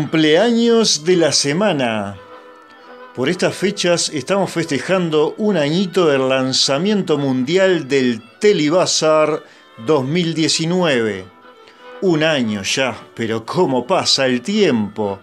Cumpleaños 0.07 1.03
de 1.03 1.17
la 1.17 1.33
semana. 1.33 2.15
Por 3.13 3.27
estas 3.27 3.53
fechas 3.53 4.07
estamos 4.07 4.49
festejando 4.49 5.35
un 5.37 5.57
añito 5.57 6.07
del 6.07 6.29
lanzamiento 6.29 7.17
mundial 7.17 7.89
del 7.89 8.21
Telebazar 8.39 9.43
2019. 9.85 11.25
Un 12.03 12.23
año 12.23 12.63
ya, 12.63 12.97
pero 13.15 13.45
cómo 13.45 13.85
pasa 13.85 14.27
el 14.27 14.41
tiempo. 14.41 15.19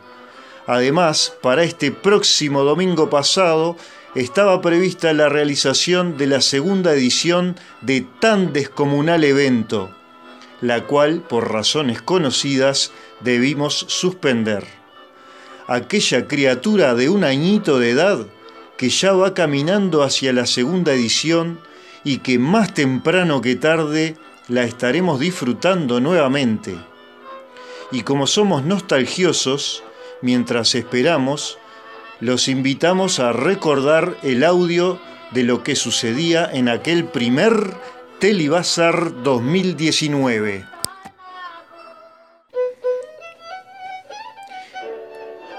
Además, 0.67 1.33
para 1.41 1.63
este 1.63 1.91
próximo 1.91 2.63
domingo 2.63 3.09
pasado 3.09 3.79
estaba 4.15 4.61
prevista 4.61 5.15
la 5.15 5.31
realización 5.31 6.19
de 6.19 6.27
la 6.27 6.43
segunda 6.43 6.93
edición 6.93 7.57
de 7.81 8.07
tan 8.21 8.53
descomunal 8.53 9.25
evento, 9.25 9.89
la 10.65 10.87
cual, 10.87 11.21
por 11.21 11.53
razones 11.53 12.01
conocidas, 12.01 12.91
debimos 13.21 13.85
suspender. 13.89 14.65
Aquella 15.67 16.27
criatura 16.27 16.95
de 16.95 17.11
un 17.11 17.23
añito 17.23 17.79
de 17.79 17.91
edad 17.91 18.27
que 18.79 18.89
ya 18.89 19.13
va 19.13 19.35
caminando 19.35 20.03
hacia 20.03 20.33
la 20.33 20.47
segunda 20.47 20.95
edición 20.95 21.61
y 22.03 22.19
que 22.19 22.39
más 22.39 22.73
temprano 22.73 23.43
que 23.43 23.57
tarde 23.57 24.17
la 24.49 24.65
estaremos 24.65 25.21
disfrutando 25.21 26.01
nuevamente. 26.01 26.75
Y 27.93 28.01
como 28.01 28.27
somos 28.27 28.65
nostalgiosos, 28.65 29.85
mientras 30.23 30.75
esperamos, 30.75 31.59
los 32.21 32.49
invitamos 32.49 33.21
a 33.21 33.35
recordar 33.35 34.17
el 34.23 34.43
audio 34.43 34.99
de 35.33 35.43
lo 35.43 35.63
que 35.63 35.77
sucedía 35.77 36.49
en 36.51 36.71
aquel 36.71 37.05
primer 37.05 37.75
Telebazar 38.21 39.23
2019. 39.23 40.65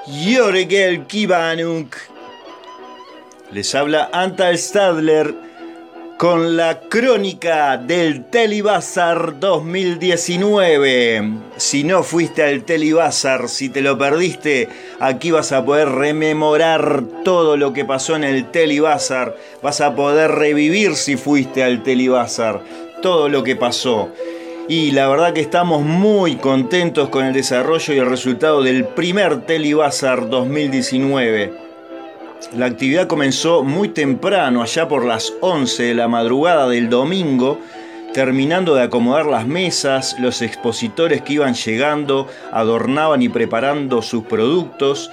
Jorgel 0.07 1.05
Kibanuk. 1.05 1.95
Les 3.51 3.75
habla 3.75 4.09
Antal 4.11 4.57
Stadler 4.57 5.45
con 6.17 6.55
la 6.55 6.79
crónica 6.79 7.77
del 7.77 8.25
Telebazar 8.25 9.37
2019. 9.39 11.29
Si 11.57 11.83
no 11.83 12.03
fuiste 12.03 12.43
al 12.43 12.63
Telebazar, 12.63 13.49
si 13.49 13.67
te 13.69 13.81
lo 13.81 13.97
perdiste, 13.97 14.69
aquí 14.99 15.31
vas 15.31 15.51
a 15.51 15.65
poder 15.65 15.89
rememorar 15.89 17.03
todo 17.25 17.57
lo 17.57 17.73
que 17.73 17.83
pasó 17.83 18.15
en 18.15 18.23
el 18.23 18.49
Telebazar. 18.49 19.35
Vas 19.61 19.81
a 19.81 19.95
poder 19.95 20.31
revivir 20.31 20.95
si 20.95 21.17
fuiste 21.17 21.63
al 21.63 21.83
Telebazar, 21.83 22.61
todo 23.01 23.27
lo 23.27 23.43
que 23.43 23.57
pasó. 23.57 24.09
Y 24.69 24.91
la 24.91 25.09
verdad 25.09 25.33
que 25.33 25.41
estamos 25.41 25.81
muy 25.81 26.37
contentos 26.37 27.09
con 27.09 27.25
el 27.25 27.33
desarrollo 27.33 27.93
y 27.93 27.97
el 27.97 28.09
resultado 28.09 28.63
del 28.63 28.85
primer 28.85 29.45
Telebazar 29.45 30.29
2019. 30.29 31.64
La 32.53 32.67
actividad 32.67 33.07
comenzó 33.07 33.63
muy 33.63 33.89
temprano, 33.89 34.61
allá 34.61 34.87
por 34.87 35.03
las 35.03 35.33
11 35.41 35.83
de 35.83 35.93
la 35.93 36.07
madrugada 36.07 36.69
del 36.69 36.89
domingo, 36.89 37.59
terminando 38.13 38.75
de 38.75 38.83
acomodar 38.83 39.25
las 39.25 39.48
mesas, 39.48 40.15
los 40.19 40.41
expositores 40.41 41.21
que 41.21 41.33
iban 41.33 41.53
llegando 41.53 42.27
adornaban 42.51 43.21
y 43.21 43.29
preparando 43.29 44.01
sus 44.01 44.24
productos, 44.24 45.11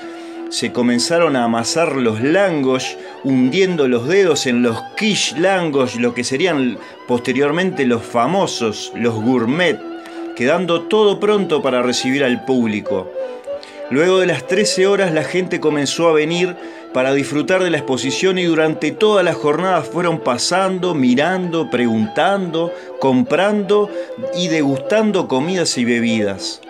se 0.51 0.71
comenzaron 0.71 1.35
a 1.35 1.45
amasar 1.45 1.97
los 1.97 2.21
langos, 2.21 2.99
hundiendo 3.25 3.89
los 3.89 4.07
dedos 4.07 4.47
en 4.47 4.63
los 4.63 4.79
quiche 4.97 5.39
langos, 5.41 5.97
lo 5.97 6.13
que 6.13 6.25
serían 6.25 6.79
posteriormente 7.09 7.87
los 7.87 8.03
famosos, 8.03 8.93
los 8.95 9.15
gourmet, 9.15 9.81
quedando 10.37 10.83
todo 10.83 11.19
pronto 11.19 11.63
para 11.63 11.83
recibir 11.83 12.23
al 12.23 12.45
público. 12.45 13.11
Luego 13.91 14.21
de 14.21 14.27
las 14.27 14.47
13 14.47 14.87
horas 14.87 15.13
la 15.13 15.25
gente 15.25 15.59
comenzó 15.59 16.09
a 16.09 16.13
venir 16.13 16.55
para 16.93 17.15
disfrutar 17.15 17.63
de 17.63 17.71
la 17.71 17.79
exposición 17.79 18.39
y 18.39 18.45
durante 18.45 18.91
toda 18.91 19.23
la 19.23 19.35
jornada 19.35 19.83
fueron 19.83 20.21
pasando, 20.21 20.95
mirando, 20.95 21.71
preguntando, 21.71 22.73
comprando 23.01 23.91
y 24.35 24.49
degustando 24.49 25.29
comidas 25.29 25.79
y 25.79 25.85
bebidas. 25.85 26.61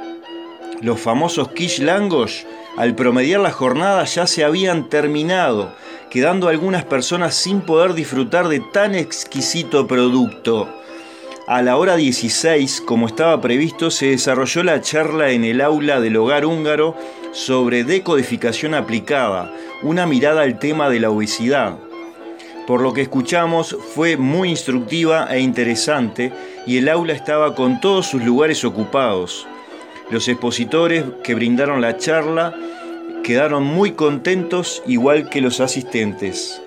Los 0.80 1.00
famosos 1.00 1.50
quiche 1.52 1.82
langos, 1.85 2.46
al 2.76 2.94
promediar 2.94 3.40
la 3.40 3.50
jornada, 3.50 4.04
ya 4.04 4.26
se 4.26 4.44
habían 4.44 4.88
terminado, 4.88 5.72
quedando 6.11 6.48
algunas 6.48 6.85
personas 6.85 7.35
sin 7.35 7.61
poder 7.61 7.94
disfrutar 7.94 8.48
de 8.48 8.61
tan 8.72 8.94
exquisito 8.94 9.87
producto. 9.87 10.68
A 11.46 11.61
la 11.61 11.76
hora 11.76 11.96
16, 11.96 12.80
como 12.82 13.08
estaba 13.08 13.40
previsto, 13.40 13.90
se 13.90 14.06
desarrolló 14.06 14.62
la 14.62 14.80
charla 14.80 15.30
en 15.30 15.44
el 15.44 15.61
aula 15.61 16.00
del 16.00 16.16
hogar 16.16 16.46
húngaro 16.46 16.96
sobre 17.32 17.84
decodificación 17.84 18.74
aplicada, 18.74 19.52
una 19.82 20.06
mirada 20.06 20.42
al 20.42 20.58
tema 20.58 20.88
de 20.88 21.00
la 21.00 21.10
obesidad. 21.10 21.78
Por 22.66 22.80
lo 22.80 22.92
que 22.92 23.02
escuchamos 23.02 23.76
fue 23.94 24.16
muy 24.16 24.50
instructiva 24.50 25.26
e 25.30 25.40
interesante 25.40 26.32
y 26.66 26.78
el 26.78 26.88
aula 26.88 27.12
estaba 27.12 27.54
con 27.54 27.80
todos 27.80 28.06
sus 28.06 28.22
lugares 28.22 28.64
ocupados. 28.64 29.46
Los 30.10 30.28
expositores 30.28 31.04
que 31.24 31.34
brindaron 31.34 31.80
la 31.80 31.96
charla 31.96 32.54
quedaron 33.24 33.64
muy 33.64 33.92
contentos 33.92 34.82
igual 34.86 35.28
que 35.28 35.40
los 35.40 35.60
asistentes. 35.60 36.62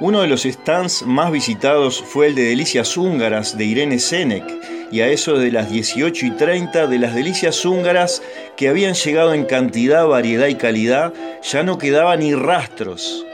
Uno 0.00 0.20
de 0.20 0.28
los 0.28 0.42
stands 0.42 1.02
más 1.02 1.30
visitados 1.30 2.02
fue 2.02 2.26
el 2.26 2.34
de 2.34 2.42
delicias 2.42 2.96
húngaras 2.96 3.56
de 3.56 3.64
Irene 3.64 3.98
Senek, 3.98 4.44
y 4.92 5.00
a 5.00 5.08
eso 5.08 5.38
de 5.38 5.50
las 5.50 5.70
18 5.70 6.26
y 6.26 6.30
30 6.32 6.86
de 6.86 6.98
las 6.98 7.14
delicias 7.14 7.64
húngaras 7.64 8.22
que 8.56 8.68
habían 8.68 8.92
llegado 8.92 9.32
en 9.32 9.46
cantidad, 9.46 10.06
variedad 10.06 10.48
y 10.48 10.54
calidad, 10.54 11.14
ya 11.42 11.62
no 11.62 11.78
quedaban 11.78 12.20
ni 12.20 12.34
rastros. 12.34 13.24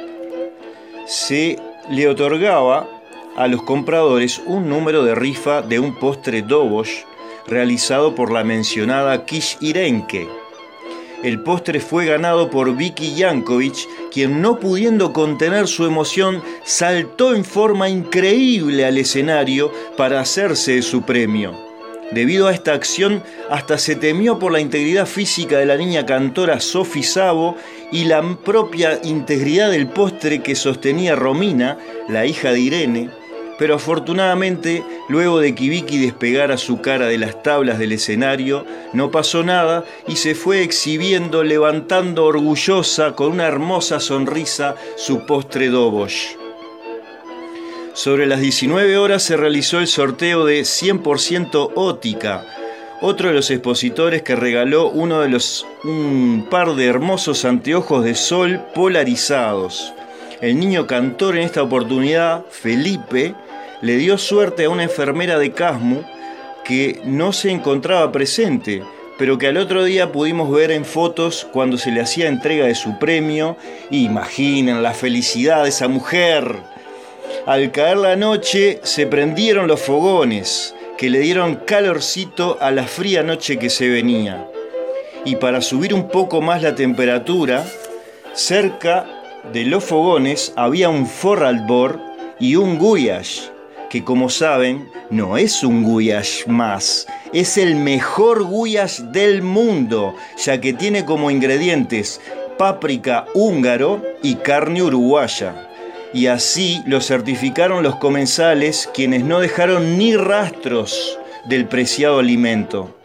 Se 1.07 1.59
le 1.91 2.09
otorgaba 2.09 2.89
a 3.37 3.49
los 3.49 3.63
compradores 3.65 4.41
un 4.47 4.69
número 4.69 5.05
de 5.05 5.17
rifa 5.17 5.61
de 5.63 5.81
un 5.81 5.99
postre 5.99 6.43
Dobosh 6.43 7.03
realizado 7.47 8.15
por 8.15 8.31
la 8.31 8.45
mencionada 8.45 9.25
Kish 9.25 9.59
Irenke. 9.61 10.29
El 11.23 11.41
postre 11.41 11.81
fue 11.81 12.07
ganado 12.07 12.49
por 12.49 12.77
Vicky 12.77 13.17
Yankovic, 13.17 13.89
quien 14.13 14.41
no 14.41 14.61
pudiendo 14.61 15.13
contener 15.13 15.67
su 15.67 15.85
emoción, 15.85 16.43
saltó 16.65 17.35
en 17.35 17.45
forma 17.45 17.89
increíble 17.89 18.85
al 18.85 18.99
escenario 18.99 19.73
para 19.97 20.21
hacerse 20.21 20.81
su 20.81 21.03
premio. 21.03 21.69
Debido 22.13 22.47
a 22.47 22.55
esta 22.55 22.73
acción, 22.73 23.23
hasta 23.51 23.79
se 23.79 23.97
temió 23.97 24.39
por 24.39 24.53
la 24.53 24.61
integridad 24.61 25.07
física 25.07 25.59
de 25.59 25.67
la 25.67 25.77
niña 25.77 26.07
cantora 26.07 26.61
Sophie 26.61 27.03
Sabo 27.03 27.57
y 27.91 28.05
la 28.05 28.23
propia 28.45 29.01
integridad 29.03 29.73
del 29.73 29.89
postre 29.89 30.41
que 30.41 30.55
sostenía 30.55 31.17
Romina, 31.17 31.79
la 32.09 32.27
hija 32.27 32.53
de 32.53 32.61
Irene, 32.61 33.11
pero 33.59 33.75
afortunadamente, 33.75 34.85
luego 35.09 35.41
de 35.41 35.55
que 35.55 35.69
Vicky 35.69 35.99
despegara 35.99 36.57
su 36.57 36.81
cara 36.81 37.07
de 37.07 37.19
las 37.19 37.43
tablas 37.43 37.79
del 37.81 37.93
escenario, 37.93 38.65
no 38.93 39.11
pasó 39.11 39.43
nada 39.43 39.85
y 40.07 40.17
se 40.17 40.37
fue 40.37 40.63
exhibiendo, 40.63 41.43
levantando 41.43 42.25
orgullosa, 42.25 43.13
con 43.17 43.33
una 43.33 43.47
hermosa 43.47 43.99
sonrisa, 43.99 44.77
su 44.97 45.27
postre 45.27 45.69
Dobosh. 45.69 46.37
Sobre 47.95 48.27
las 48.27 48.41
19 48.41 48.97
horas 48.97 49.25
se 49.25 49.37
realizó 49.37 49.81
el 49.81 49.89
sorteo 49.89 50.45
de 50.45 50.61
100% 50.61 51.73
ótica, 51.75 52.47
otro 53.01 53.29
de 53.29 53.35
los 53.35 53.51
expositores 53.51 54.23
que 54.23 54.37
regaló 54.37 54.89
uno 54.89 55.21
de 55.21 55.29
los 55.29 55.67
un 55.83 56.47
par 56.49 56.77
de 56.77 56.87
hermosos 56.87 57.45
anteojos 57.45 58.05
de 58.05 58.15
sol 58.15 58.61
polarizados. 58.73 59.93
El 60.41 60.61
niño 60.61 60.87
cantor 60.87 61.37
en 61.37 61.43
esta 61.43 61.65
oportunidad, 61.65 62.45
Felipe, 62.51 63.35
le 63.81 63.97
dio 63.97 64.19
suerte 64.19 64.65
a 64.65 64.71
una 64.71 64.83
enfermera 64.83 65.39
de 65.39 65.53
Casmu 65.53 66.03
que 66.65 67.01
no 67.05 67.33
se 67.33 67.51
encontraba 67.51 68.11
presente, 68.13 68.83
pero 69.19 69.39
que 69.39 69.47
al 69.47 69.57
otro 69.57 69.85
día 69.85 70.13
pudimos 70.13 70.51
ver 70.51 70.71
en 70.71 70.85
fotos 70.85 71.47
cuando 71.53 71.79
se 71.79 71.91
le 71.91 72.01
hacía 72.01 72.29
entrega 72.29 72.67
de 72.67 72.75
su 72.75 72.99
premio. 72.99 73.57
Imaginen 73.91 74.83
la 74.83 74.93
felicidad 74.93 75.63
de 75.63 75.71
esa 75.71 75.89
mujer. 75.89 76.57
Al 77.47 77.73
caer 77.73 77.97
la 77.97 78.17
noche 78.17 78.81
se 78.83 79.07
prendieron 79.07 79.67
los 79.67 79.81
fogones 79.81 80.75
que 80.97 81.11
le 81.11 81.21
dieron 81.21 81.57
calorcito 81.57 82.59
a 82.61 82.71
la 82.71 82.85
fría 82.85 83.23
noche 83.23 83.59
que 83.59 83.71
se 83.71 83.89
venía. 83.89 84.47
Y 85.25 85.37
para 85.37 85.61
subir 85.61 85.95
un 85.95 86.09
poco 86.09 86.41
más 86.41 86.63
la 86.63 86.75
temperatura, 86.75 87.65
cerca 88.35 89.07
de 89.53 89.65
los 89.65 89.85
fogones 89.85 90.53
había 90.57 90.89
un 90.89 91.07
forralbor 91.07 92.01
y 92.41 92.57
un 92.57 92.79
guyash, 92.79 93.49
que 93.91 94.05
como 94.05 94.29
saben 94.29 94.89
no 95.11 95.37
es 95.37 95.63
un 95.63 95.83
guyash 95.83 96.47
más, 96.47 97.07
es 97.33 97.59
el 97.59 97.75
mejor 97.75 98.45
guyash 98.45 99.01
del 99.01 99.43
mundo, 99.43 100.15
ya 100.45 100.61
que 100.61 100.73
tiene 100.73 101.05
como 101.05 101.31
ingredientes 101.31 102.21
páprica 102.59 103.27
húngaro 103.35 104.03
y 104.23 104.35
carne 104.35 104.83
uruguaya. 104.83 105.69
Y 106.13 106.27
así 106.27 106.83
lo 106.87 107.01
certificaron 107.01 107.83
los 107.83 107.97
comensales 107.97 108.89
quienes 108.93 109.25
no 109.25 109.41
dejaron 109.41 109.97
ni 109.97 110.17
rastros 110.17 111.19
del 111.47 111.67
preciado 111.67 112.19
alimento. 112.19 112.98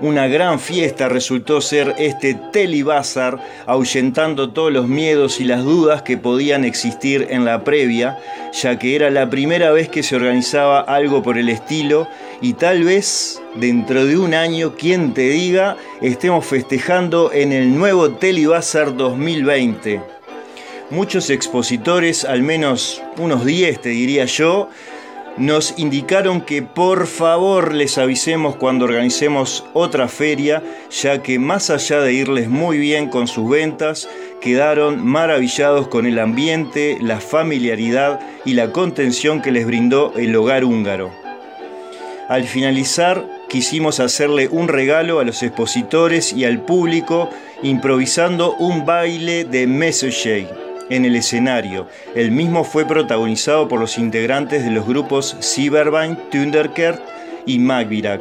Una 0.00 0.28
gran 0.28 0.60
fiesta 0.60 1.08
resultó 1.08 1.60
ser 1.60 1.96
este 1.98 2.34
Telibazar, 2.52 3.38
ahuyentando 3.66 4.50
todos 4.50 4.72
los 4.72 4.86
miedos 4.86 5.40
y 5.40 5.44
las 5.44 5.64
dudas 5.64 6.02
que 6.02 6.16
podían 6.16 6.64
existir 6.64 7.26
en 7.30 7.44
la 7.44 7.64
previa, 7.64 8.16
ya 8.52 8.78
que 8.78 8.94
era 8.94 9.10
la 9.10 9.28
primera 9.28 9.72
vez 9.72 9.88
que 9.88 10.04
se 10.04 10.14
organizaba 10.14 10.80
algo 10.80 11.20
por 11.24 11.36
el 11.36 11.48
estilo 11.48 12.06
y 12.40 12.52
tal 12.52 12.84
vez 12.84 13.42
dentro 13.56 14.06
de 14.06 14.16
un 14.16 14.34
año, 14.34 14.76
quien 14.76 15.14
te 15.14 15.30
diga, 15.30 15.76
estemos 16.00 16.46
festejando 16.46 17.32
en 17.32 17.52
el 17.52 17.76
nuevo 17.76 18.12
Telibazar 18.12 18.96
2020. 18.96 20.00
Muchos 20.90 21.28
expositores, 21.28 22.24
al 22.24 22.42
menos 22.42 23.02
unos 23.18 23.44
10 23.44 23.82
te 23.82 23.88
diría 23.88 24.26
yo, 24.26 24.70
nos 25.38 25.78
indicaron 25.78 26.40
que 26.40 26.62
por 26.62 27.06
favor 27.06 27.74
les 27.74 27.98
avisemos 27.98 28.56
cuando 28.56 28.84
organicemos 28.84 29.64
otra 29.72 30.08
feria, 30.08 30.62
ya 30.90 31.22
que 31.22 31.38
más 31.38 31.70
allá 31.70 32.00
de 32.00 32.12
irles 32.12 32.48
muy 32.48 32.78
bien 32.78 33.08
con 33.08 33.28
sus 33.28 33.48
ventas, 33.48 34.08
quedaron 34.40 35.04
maravillados 35.04 35.88
con 35.88 36.06
el 36.06 36.18
ambiente, 36.18 36.98
la 37.00 37.20
familiaridad 37.20 38.20
y 38.44 38.54
la 38.54 38.72
contención 38.72 39.40
que 39.40 39.52
les 39.52 39.66
brindó 39.66 40.12
el 40.16 40.34
hogar 40.34 40.64
húngaro. 40.64 41.12
Al 42.28 42.44
finalizar, 42.44 43.26
quisimos 43.48 44.00
hacerle 44.00 44.48
un 44.48 44.68
regalo 44.68 45.20
a 45.20 45.24
los 45.24 45.42
expositores 45.42 46.32
y 46.32 46.44
al 46.44 46.60
público 46.60 47.30
improvisando 47.62 48.54
un 48.56 48.84
baile 48.84 49.44
de 49.44 49.66
Mesochet 49.66 50.67
en 50.90 51.04
el 51.04 51.16
escenario. 51.16 51.86
El 52.14 52.30
mismo 52.30 52.64
fue 52.64 52.86
protagonizado 52.86 53.68
por 53.68 53.80
los 53.80 53.98
integrantes 53.98 54.64
de 54.64 54.70
los 54.70 54.86
grupos 54.86 55.36
Cyberbein, 55.40 56.16
Thunderkert 56.30 57.00
y 57.46 57.58
Magvirak. 57.58 58.20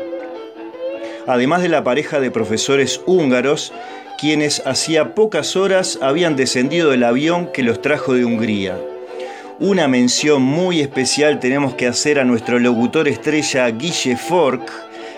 Además 1.28 1.62
de 1.62 1.70
la 1.70 1.84
pareja 1.84 2.20
de 2.20 2.32
profesores 2.32 3.02
húngaros, 3.06 3.74
quienes 4.18 4.66
hacía 4.66 5.14
pocas 5.14 5.56
horas 5.56 6.00
habían 6.02 6.36
descendido 6.36 6.92
del 6.92 7.04
avión 7.04 7.52
que 7.54 7.64
los 7.64 7.82
trajo 7.82 8.14
de 8.14 8.26
Hungría. 8.26 8.78
Una 9.60 9.88
mención 9.88 10.42
muy 10.42 10.82
especial 10.82 11.40
tenemos 11.40 11.76
que 11.76 11.88
hacer 11.88 12.20
a 12.20 12.24
nuestro 12.24 12.60
locutor 12.60 13.08
estrella 13.08 13.68
Guille 13.70 14.16
Fork, 14.16 14.72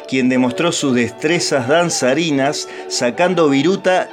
quien 0.08 0.30
demostró 0.30 0.72
sus 0.72 0.96
destrezas 0.96 1.68
danzarinas 1.68 2.68
sacando 2.88 3.50
viruta 3.50 4.10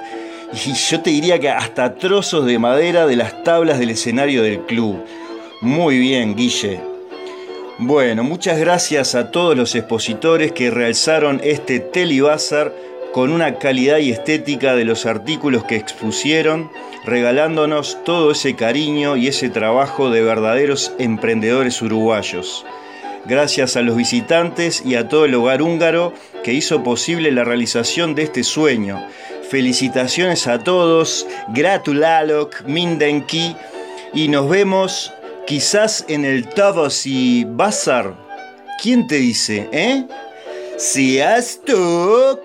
y 0.64 0.72
yo 0.72 1.00
te 1.02 1.10
diría 1.10 1.38
que 1.38 1.50
hasta 1.50 1.96
trozos 1.96 2.46
de 2.46 2.58
madera 2.58 3.06
de 3.06 3.16
las 3.16 3.42
tablas 3.44 3.78
del 3.78 3.90
escenario 3.90 4.42
del 4.42 4.60
club. 4.60 5.04
Muy 5.60 5.98
bien, 5.98 6.34
Guille. 6.34 6.80
Bueno, 7.78 8.24
muchas 8.24 8.58
gracias 8.58 9.14
a 9.14 9.30
todos 9.30 9.54
los 9.54 9.74
expositores 9.74 10.52
que 10.52 10.70
realzaron 10.70 11.42
este 11.44 11.78
Telibazar 11.78 12.72
con 13.12 13.30
una 13.30 13.58
calidad 13.58 13.98
y 13.98 14.12
estética 14.12 14.74
de 14.74 14.86
los 14.86 15.04
artículos 15.04 15.64
que 15.64 15.76
expusieron, 15.76 16.70
regalándonos 17.04 18.02
todo 18.04 18.30
ese 18.30 18.56
cariño 18.56 19.16
y 19.16 19.28
ese 19.28 19.50
trabajo 19.50 20.10
de 20.10 20.22
verdaderos 20.22 20.92
emprendedores 20.98 21.82
uruguayos. 21.82 22.64
Gracias 23.26 23.76
a 23.76 23.82
los 23.82 23.96
visitantes 23.96 24.82
y 24.86 24.94
a 24.94 25.08
todo 25.08 25.24
el 25.26 25.34
hogar 25.34 25.60
húngaro 25.60 26.14
que 26.44 26.52
hizo 26.52 26.82
posible 26.82 27.30
la 27.32 27.44
realización 27.44 28.14
de 28.14 28.22
este 28.22 28.44
sueño, 28.44 29.04
Felicitaciones 29.50 30.46
a 30.48 30.58
todos, 30.58 31.26
gratulalok, 31.48 32.62
mindenki 32.66 33.54
y 34.12 34.28
nos 34.28 34.48
vemos 34.48 35.12
quizás 35.46 36.04
en 36.08 36.24
el 36.24 36.48
Tavosi 36.48 37.44
Bazar. 37.48 38.16
¿Quién 38.82 39.06
te 39.06 39.16
dice, 39.16 39.68
eh? 39.72 40.04
Sziasztok! 40.78 42.40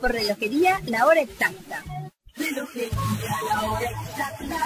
Por 0.00 0.12
Relojería 0.12 0.80
La 0.86 1.06
Hora 1.06 1.20
Exacta. 1.22 1.82
La 2.36 3.62
Hora 3.62 3.90
Exacta. 3.90 4.58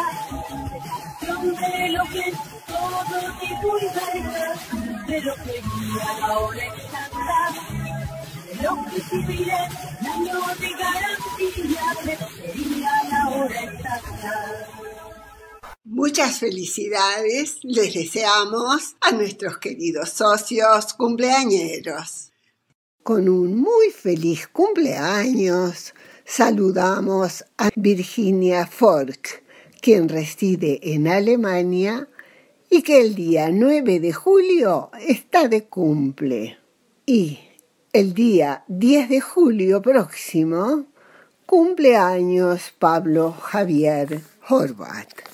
Relojería 5.06 5.58
La 6.20 6.38
Hora 6.38 6.64
Exacta. 6.66 7.24
Muchas 15.84 16.38
felicidades 16.38 17.58
les 17.62 17.94
deseamos 17.94 18.96
a 19.00 19.12
nuestros 19.12 19.56
queridos 19.58 20.10
socios 20.10 20.92
cumpleañeros. 20.92 22.33
Con 23.04 23.28
un 23.28 23.60
muy 23.60 23.90
feliz 23.90 24.48
cumpleaños 24.48 25.92
saludamos 26.24 27.44
a 27.58 27.68
Virginia 27.76 28.66
Fork, 28.66 29.42
quien 29.82 30.08
reside 30.08 30.80
en 30.82 31.06
Alemania 31.08 32.08
y 32.70 32.80
que 32.80 33.02
el 33.02 33.14
día 33.14 33.50
9 33.52 34.00
de 34.00 34.10
julio 34.14 34.88
está 35.06 35.48
de 35.48 35.64
cumple. 35.64 36.56
Y 37.04 37.40
el 37.92 38.14
día 38.14 38.64
10 38.68 39.10
de 39.10 39.20
julio 39.20 39.82
próximo 39.82 40.86
cumpleaños 41.44 42.72
Pablo 42.78 43.32
Javier 43.32 44.22
Horvat. 44.48 45.33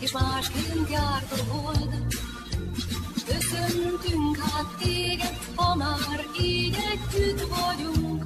És 0.00 0.12
másként 0.12 0.90
járt 0.90 1.32
a 1.32 1.52
hold. 1.52 2.04
Köszöntünk 3.26 4.36
hát 4.36 4.76
téged, 4.78 5.38
ha 5.54 5.74
már 5.74 6.24
így 6.40 6.76
együtt 6.92 7.40
vagyunk. 7.40 8.24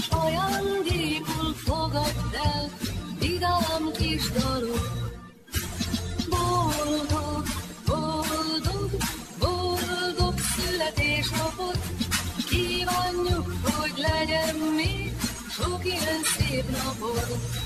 S 0.00 0.08
ajándékul 0.08 1.54
fogadd 1.54 2.34
el, 2.44 2.70
vidám 3.18 3.90
kis 3.98 4.30
dalok. 4.30 4.88
Boldog, 6.28 7.44
boldog, 7.86 8.90
boldog 9.38 10.34
születésnapot, 10.38 11.78
kívánjuk, 12.48 13.52
hogy 13.62 13.92
legyen 13.96 14.56
még 14.76 15.12
sok 15.50 15.84
ilyen 15.84 16.22
szép 16.38 16.64
napod. 16.70 17.65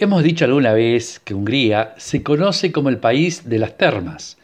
Hemos 0.00 0.22
dicho 0.22 0.44
alguna 0.44 0.74
vez 0.74 1.18
que 1.18 1.34
Hungría 1.34 1.92
se 1.96 2.22
conoce 2.22 2.70
como 2.70 2.88
el 2.88 2.98
país 2.98 3.48
de 3.48 3.58
las 3.58 3.76
termas. 3.76 4.38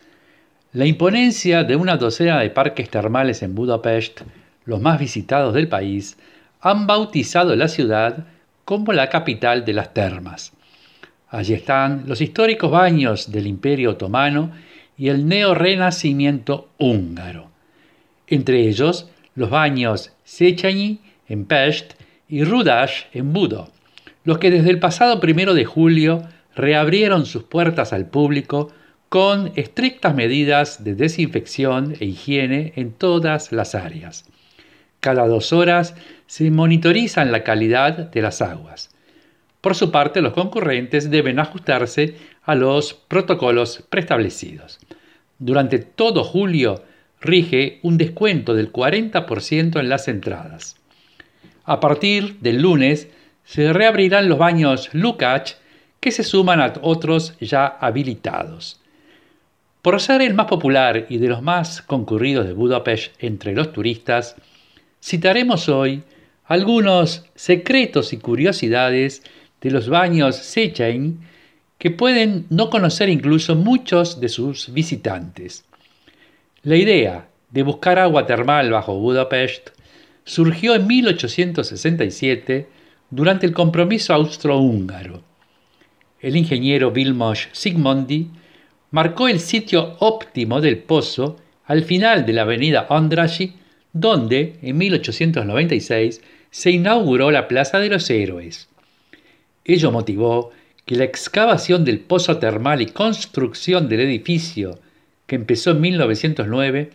La 0.72 0.84
imponencia 0.84 1.62
de 1.62 1.76
una 1.76 1.96
docena 1.96 2.40
de 2.40 2.50
parques 2.50 2.90
termales 2.90 3.40
en 3.40 3.54
Budapest, 3.54 4.22
los 4.64 4.80
más 4.80 4.98
visitados 4.98 5.54
del 5.54 5.68
país, 5.68 6.18
han 6.60 6.88
bautizado 6.88 7.54
la 7.54 7.68
ciudad 7.68 8.26
como 8.64 8.92
la 8.92 9.08
capital 9.08 9.64
de 9.64 9.74
las 9.74 9.94
termas. 9.94 10.52
Allí 11.28 11.54
están 11.54 12.02
los 12.08 12.20
históricos 12.20 12.72
baños 12.72 13.30
del 13.30 13.46
Imperio 13.46 13.92
Otomano 13.92 14.50
y 14.98 15.06
el 15.06 15.28
neorrenacimiento 15.28 16.70
húngaro. 16.78 17.48
Entre 18.26 18.58
ellos, 18.68 19.08
los 19.36 19.50
baños 19.50 20.10
Széchenyi 20.24 20.98
en 21.28 21.44
Pest 21.44 21.92
y 22.28 22.42
Rudas 22.42 23.06
en 23.12 23.32
Budo, 23.32 23.70
los 24.24 24.38
que 24.38 24.50
desde 24.50 24.70
el 24.70 24.78
pasado 24.78 25.20
primero 25.20 25.54
de 25.54 25.64
julio 25.64 26.22
reabrieron 26.56 27.26
sus 27.26 27.44
puertas 27.44 27.92
al 27.92 28.06
público 28.06 28.72
con 29.08 29.52
estrictas 29.54 30.14
medidas 30.14 30.82
de 30.82 30.94
desinfección 30.94 31.94
e 32.00 32.06
higiene 32.06 32.72
en 32.76 32.92
todas 32.92 33.52
las 33.52 33.74
áreas. 33.74 34.24
Cada 35.00 35.26
dos 35.28 35.52
horas 35.52 35.94
se 36.26 36.50
monitorizan 36.50 37.30
la 37.30 37.44
calidad 37.44 38.10
de 38.10 38.22
las 38.22 38.40
aguas. 38.40 38.90
Por 39.60 39.74
su 39.74 39.90
parte, 39.90 40.20
los 40.20 40.32
concurrentes 40.32 41.10
deben 41.10 41.38
ajustarse 41.38 42.16
a 42.42 42.54
los 42.54 42.94
protocolos 42.94 43.84
preestablecidos. 43.88 44.78
Durante 45.38 45.78
todo 45.78 46.24
julio 46.24 46.82
rige 47.20 47.80
un 47.82 47.98
descuento 47.98 48.54
del 48.54 48.72
40% 48.72 49.80
en 49.80 49.88
las 49.88 50.08
entradas. 50.08 50.76
A 51.64 51.80
partir 51.80 52.38
del 52.40 52.60
lunes 52.60 53.08
se 53.44 53.72
reabrirán 53.72 54.28
los 54.28 54.38
baños 54.38 54.90
Lukács 54.92 55.58
que 56.00 56.10
se 56.10 56.22
suman 56.22 56.60
a 56.60 56.72
otros 56.82 57.34
ya 57.40 57.66
habilitados. 57.66 58.80
Por 59.82 60.00
ser 60.00 60.22
el 60.22 60.34
más 60.34 60.46
popular 60.46 61.06
y 61.08 61.18
de 61.18 61.28
los 61.28 61.42
más 61.42 61.82
concurridos 61.82 62.46
de 62.46 62.54
Budapest 62.54 63.12
entre 63.22 63.52
los 63.52 63.72
turistas, 63.72 64.36
citaremos 65.02 65.68
hoy 65.68 66.02
algunos 66.46 67.24
secretos 67.34 68.12
y 68.12 68.18
curiosidades 68.18 69.22
de 69.60 69.70
los 69.70 69.88
baños 69.88 70.36
Sechain 70.36 71.20
que 71.78 71.90
pueden 71.90 72.46
no 72.50 72.70
conocer 72.70 73.08
incluso 73.08 73.56
muchos 73.56 74.20
de 74.20 74.28
sus 74.28 74.72
visitantes. 74.72 75.64
La 76.62 76.76
idea 76.76 77.28
de 77.50 77.62
buscar 77.62 77.98
agua 77.98 78.26
termal 78.26 78.70
bajo 78.70 78.98
Budapest 78.98 79.70
surgió 80.24 80.74
en 80.74 80.86
1867 80.86 82.73
durante 83.14 83.46
el 83.46 83.52
compromiso 83.52 84.12
austrohúngaro. 84.12 85.22
El 86.18 86.36
ingeniero 86.36 86.90
Vilmos 86.90 87.48
Sigmondi 87.52 88.28
marcó 88.90 89.28
el 89.28 89.38
sitio 89.38 89.94
óptimo 90.00 90.60
del 90.60 90.78
pozo 90.78 91.36
al 91.64 91.84
final 91.84 92.26
de 92.26 92.32
la 92.32 92.42
avenida 92.42 92.88
Andrassy, 92.90 93.54
donde 93.92 94.56
en 94.62 94.76
1896 94.78 96.22
se 96.50 96.70
inauguró 96.72 97.30
la 97.30 97.46
Plaza 97.46 97.78
de 97.78 97.88
los 97.88 98.10
Héroes. 98.10 98.68
Ello 99.64 99.92
motivó 99.92 100.50
que 100.84 100.96
la 100.96 101.04
excavación 101.04 101.84
del 101.84 102.00
pozo 102.00 102.38
termal 102.38 102.82
y 102.82 102.86
construcción 102.86 103.88
del 103.88 104.00
edificio, 104.00 104.80
que 105.28 105.36
empezó 105.36 105.70
en 105.70 105.80
1909, 105.82 106.90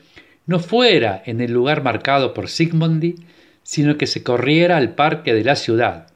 no 0.47 0.59
fuera 0.59 1.23
en 1.25 1.39
el 1.39 1.53
lugar 1.53 1.81
marcado 1.81 2.33
por 2.33 2.49
Sigmundi, 2.49 3.15
sino 3.63 3.97
que 3.97 4.05
se 4.07 4.21
corriera 4.21 4.75
al 4.75 4.95
parque 4.95 5.33
de 5.33 5.43
la 5.45 5.55
ciudad, 5.55 6.08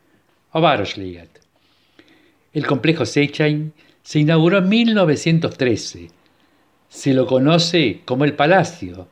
El 2.54 2.68
complejo 2.68 3.06
Seychain 3.06 3.74
se 4.04 4.20
inauguró 4.20 4.60
en 4.60 4.70
1913. 4.70 6.10
Se 6.90 7.14
lo 7.16 7.26
conoce 7.26 8.02
como 8.06 8.24
el 8.24 8.34
Palacio, 8.34 9.08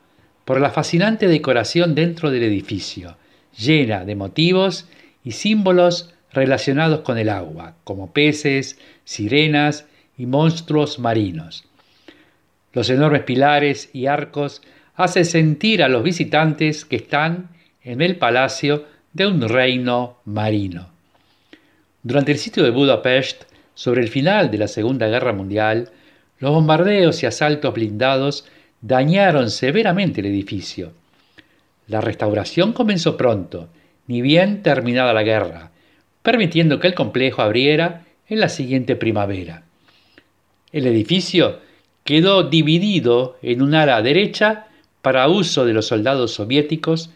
por 0.45 0.61
la 0.61 0.69
fascinante 0.69 1.27
decoración 1.27 1.95
dentro 1.95 2.29
del 2.29 2.43
edificio, 2.43 3.17
llena 3.57 4.05
de 4.05 4.15
motivos 4.15 4.87
y 5.23 5.31
símbolos 5.31 6.13
relacionados 6.31 7.01
con 7.01 7.17
el 7.17 7.29
agua, 7.29 7.75
como 7.83 8.13
peces, 8.13 8.77
sirenas 9.03 9.87
y 10.17 10.27
monstruos 10.27 10.99
marinos. 10.99 11.65
Los 12.73 12.89
enormes 12.91 13.23
pilares 13.23 13.89
y 13.93 14.05
arcos 14.05 14.61
hacen 14.95 15.25
sentir 15.25 15.81
a 15.81 15.89
los 15.89 16.03
visitantes 16.03 16.85
que 16.85 16.97
están 16.97 17.49
en 17.83 18.01
el 18.01 18.17
palacio 18.17 18.85
de 19.13 19.25
un 19.25 19.41
reino 19.41 20.17
marino. 20.25 21.00
Durante 22.03 22.31
el 22.31 22.39
sitio 22.39 22.63
de 22.63 22.71
Budapest, 22.71 23.43
sobre 23.75 24.01
el 24.01 24.07
final 24.07 24.49
de 24.49 24.57
la 24.57 24.67
Segunda 24.67 25.07
Guerra 25.07 25.33
Mundial, 25.33 25.91
los 26.39 26.51
bombardeos 26.51 27.21
y 27.21 27.27
asaltos 27.27 27.75
blindados 27.75 28.45
dañaron 28.81 29.51
severamente 29.51 30.21
el 30.21 30.25
edificio. 30.25 30.93
La 31.85 32.01
restauración 32.01 32.73
comenzó 32.73 33.17
pronto, 33.17 33.69
ni 34.07 34.21
bien 34.23 34.63
terminada 34.63 35.13
la 35.13 35.21
guerra, 35.21 35.71
permitiendo 36.23 36.79
que 36.79 36.87
el 36.87 36.95
complejo 36.95 37.43
abriera 37.43 38.05
en 38.27 38.39
la 38.39 38.49
siguiente 38.49 38.95
primavera. 38.95 39.63
El 40.71 40.87
edificio 40.87 41.59
quedó 42.03 42.43
dividido 42.43 43.37
en 43.43 43.61
un 43.61 43.75
ala 43.75 44.01
derecha 44.01 44.67
para 45.03 45.27
uso 45.27 45.65
de 45.65 45.73
los 45.73 45.85
soldados 45.85 46.33
soviéticos, 46.33 47.11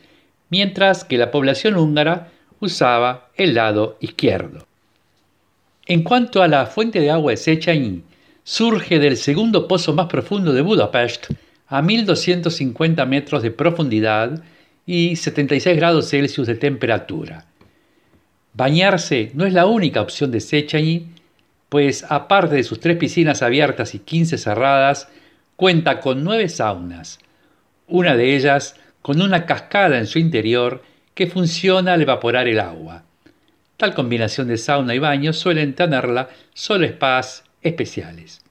mientras 0.51 1.03
que 1.03 1.17
la 1.17 1.31
población 1.31 1.75
húngara 1.75 2.31
usaba 2.59 3.31
el 3.35 3.55
lado 3.55 3.97
izquierdo. 3.99 4.67
En 5.87 6.01
cuanto 6.01 6.41
a 6.41 6.47
la 6.47 6.65
fuente 6.65 6.99
de 6.99 7.11
agua 7.11 7.31
de 7.31 7.37
Sechain, 7.37 8.03
surge 8.43 8.97
del 8.97 9.17
segundo 9.17 9.67
pozo 9.67 9.93
más 9.93 10.07
profundo 10.07 10.51
de 10.51 10.63
Budapest, 10.63 11.27
a 11.67 11.83
1250 11.83 13.05
metros 13.05 13.43
de 13.43 13.51
profundidad 13.51 14.43
y 14.87 15.15
76 15.15 15.77
grados 15.77 16.09
Celsius 16.09 16.47
de 16.47 16.55
temperatura. 16.55 17.45
Bañarse 18.53 19.29
no 19.35 19.45
es 19.45 19.53
la 19.53 19.67
única 19.67 20.01
opción 20.01 20.31
de 20.31 20.39
Sechain, 20.39 21.13
pues 21.69 22.03
aparte 22.09 22.55
de 22.55 22.63
sus 22.63 22.79
tres 22.79 22.97
piscinas 22.97 23.43
abiertas 23.43 23.93
y 23.93 23.99
15 23.99 24.39
cerradas, 24.39 25.07
cuenta 25.55 25.99
con 25.99 26.23
nueve 26.23 26.49
saunas, 26.49 27.19
una 27.87 28.15
de 28.15 28.35
ellas 28.35 28.75
con 29.03 29.21
una 29.21 29.45
cascada 29.45 29.99
en 29.99 30.07
su 30.07 30.17
interior 30.17 30.81
que 31.13 31.27
funciona 31.27 31.93
al 31.93 32.01
evaporar 32.01 32.47
el 32.47 32.59
agua. 32.59 33.04
Tal 33.77 33.93
combinación 33.93 34.47
de 34.47 34.57
sauna 34.57 34.95
y 34.95 34.99
baño 34.99 35.33
suelen 35.33 35.73
tenerla 35.73 36.29
solo 36.53 36.87
spas 36.87 37.43
especiales. 37.61 38.41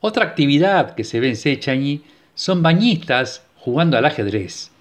Otra 0.00 0.24
actividad 0.24 0.94
que 0.94 1.04
se 1.04 1.20
ve 1.20 1.28
en 1.28 1.36
Sechañi 1.36 2.02
son 2.34 2.62
bañistas 2.62 3.44
jugando 3.56 3.96
al 3.96 4.04
ajedrez. 4.04 4.72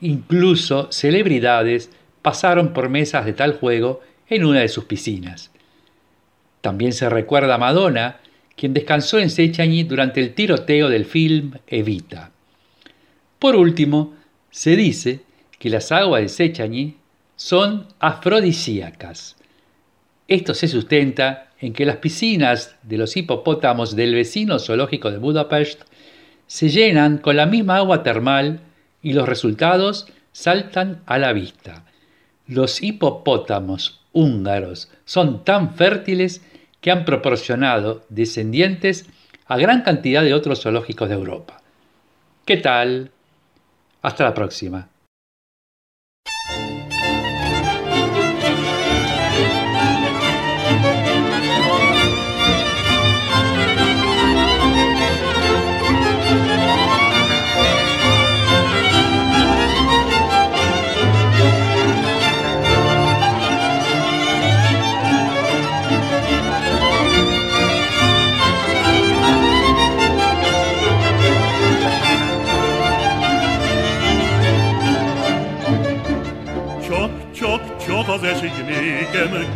Incluso 0.00 0.92
celebridades 0.92 1.90
pasaron 2.22 2.72
por 2.72 2.88
mesas 2.88 3.24
de 3.24 3.32
tal 3.32 3.54
juego 3.54 4.00
en 4.28 4.44
una 4.44 4.60
de 4.60 4.68
sus 4.68 4.84
piscinas. 4.84 5.50
También 6.60 6.92
se 6.92 7.08
recuerda 7.08 7.56
a 7.56 7.58
Madonna, 7.58 8.18
quien 8.54 8.74
descansó 8.74 9.18
en 9.18 9.30
Sechañi 9.30 9.82
durante 9.84 10.20
el 10.20 10.34
tiroteo 10.34 10.88
del 10.88 11.04
film 11.04 11.54
Evita. 11.66 12.30
Por 13.38 13.56
último, 13.56 14.14
se 14.50 14.76
dice 14.76 15.20
que 15.58 15.70
las 15.70 15.90
aguas 15.90 16.22
de 16.22 16.28
Sechañi 16.28 16.96
son 17.40 17.86
afrodisíacas. 18.00 19.34
Esto 20.28 20.52
se 20.52 20.68
sustenta 20.68 21.48
en 21.58 21.72
que 21.72 21.86
las 21.86 21.96
piscinas 21.96 22.76
de 22.82 22.98
los 22.98 23.16
hipopótamos 23.16 23.96
del 23.96 24.14
vecino 24.14 24.58
zoológico 24.58 25.10
de 25.10 25.16
Budapest 25.16 25.84
se 26.46 26.68
llenan 26.68 27.16
con 27.16 27.36
la 27.36 27.46
misma 27.46 27.78
agua 27.78 28.02
termal 28.02 28.60
y 29.00 29.14
los 29.14 29.26
resultados 29.26 30.06
saltan 30.32 31.00
a 31.06 31.16
la 31.16 31.32
vista. 31.32 31.86
Los 32.46 32.82
hipopótamos 32.82 34.02
húngaros 34.12 34.90
son 35.06 35.42
tan 35.42 35.76
fértiles 35.76 36.42
que 36.82 36.90
han 36.90 37.06
proporcionado 37.06 38.04
descendientes 38.10 39.06
a 39.46 39.56
gran 39.56 39.80
cantidad 39.80 40.22
de 40.22 40.34
otros 40.34 40.60
zoológicos 40.60 41.08
de 41.08 41.14
Europa. 41.14 41.62
¿Qué 42.44 42.58
tal? 42.58 43.12
Hasta 44.02 44.24
la 44.24 44.34
próxima. 44.34 44.90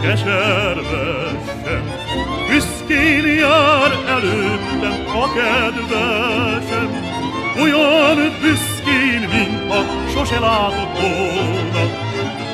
Nékem 0.05 0.17
keservesen. 0.17 1.83
Büszkén 2.49 3.37
jár 3.39 3.93
előttem 4.09 5.07
a 5.07 5.33
kedvesem, 5.33 6.91
olyan 7.63 8.33
büszkén, 8.41 9.29
mintha 9.33 9.85
sose 10.15 10.39
látott 10.39 11.01
volna, 11.01 11.85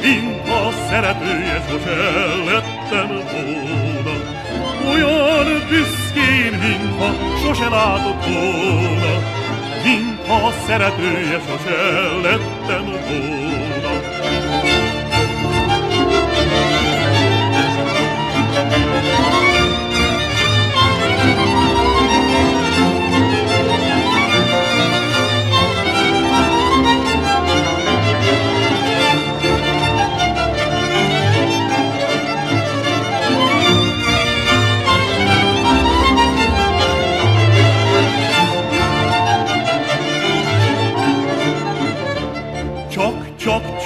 mintha 0.03 0.73
szeretője 0.89 1.65
sose 1.71 1.97
lettem 2.47 3.09
volna. 3.09 4.15
Olyan 4.93 5.63
büszkén, 5.69 6.53
mintha 6.59 7.11
sose 7.45 7.69
látott 7.69 8.25
volna, 8.27 9.15
mintha 9.85 10.53
szeretője 10.67 11.41
sose 11.49 11.77
lettem 12.23 12.85
volna. 12.85 13.40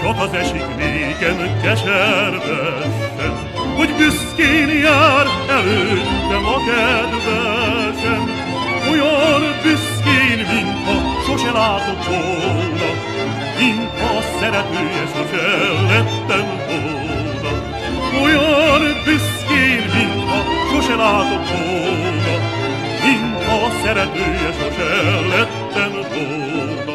Csak 0.05 0.21
az 0.21 0.33
esik 0.33 0.77
nékem 0.77 1.61
keservesen, 1.63 3.35
hogy 3.77 3.91
büszkén 3.97 4.69
jár 4.69 5.27
előttem 5.49 6.45
a 6.47 6.59
kedvesem. 6.67 8.25
Olyan 8.91 9.43
büszkén, 9.63 10.39
mintha 10.53 11.23
sose 11.27 11.51
látott 11.51 12.05
volna, 12.05 12.91
mintha 13.59 14.21
szeretője 14.41 15.05
sose 15.15 15.47
lettem 15.89 16.47
volna. 16.69 17.53
Olyan 18.23 18.83
büszkén, 19.05 19.83
mintha 19.95 20.41
sose 20.73 20.95
látott 20.95 21.49
volna, 21.49 22.35
mintha 23.05 23.71
szeretője 23.85 24.51
sose 24.61 24.89
lettem 25.33 25.93
volna. 25.93 26.93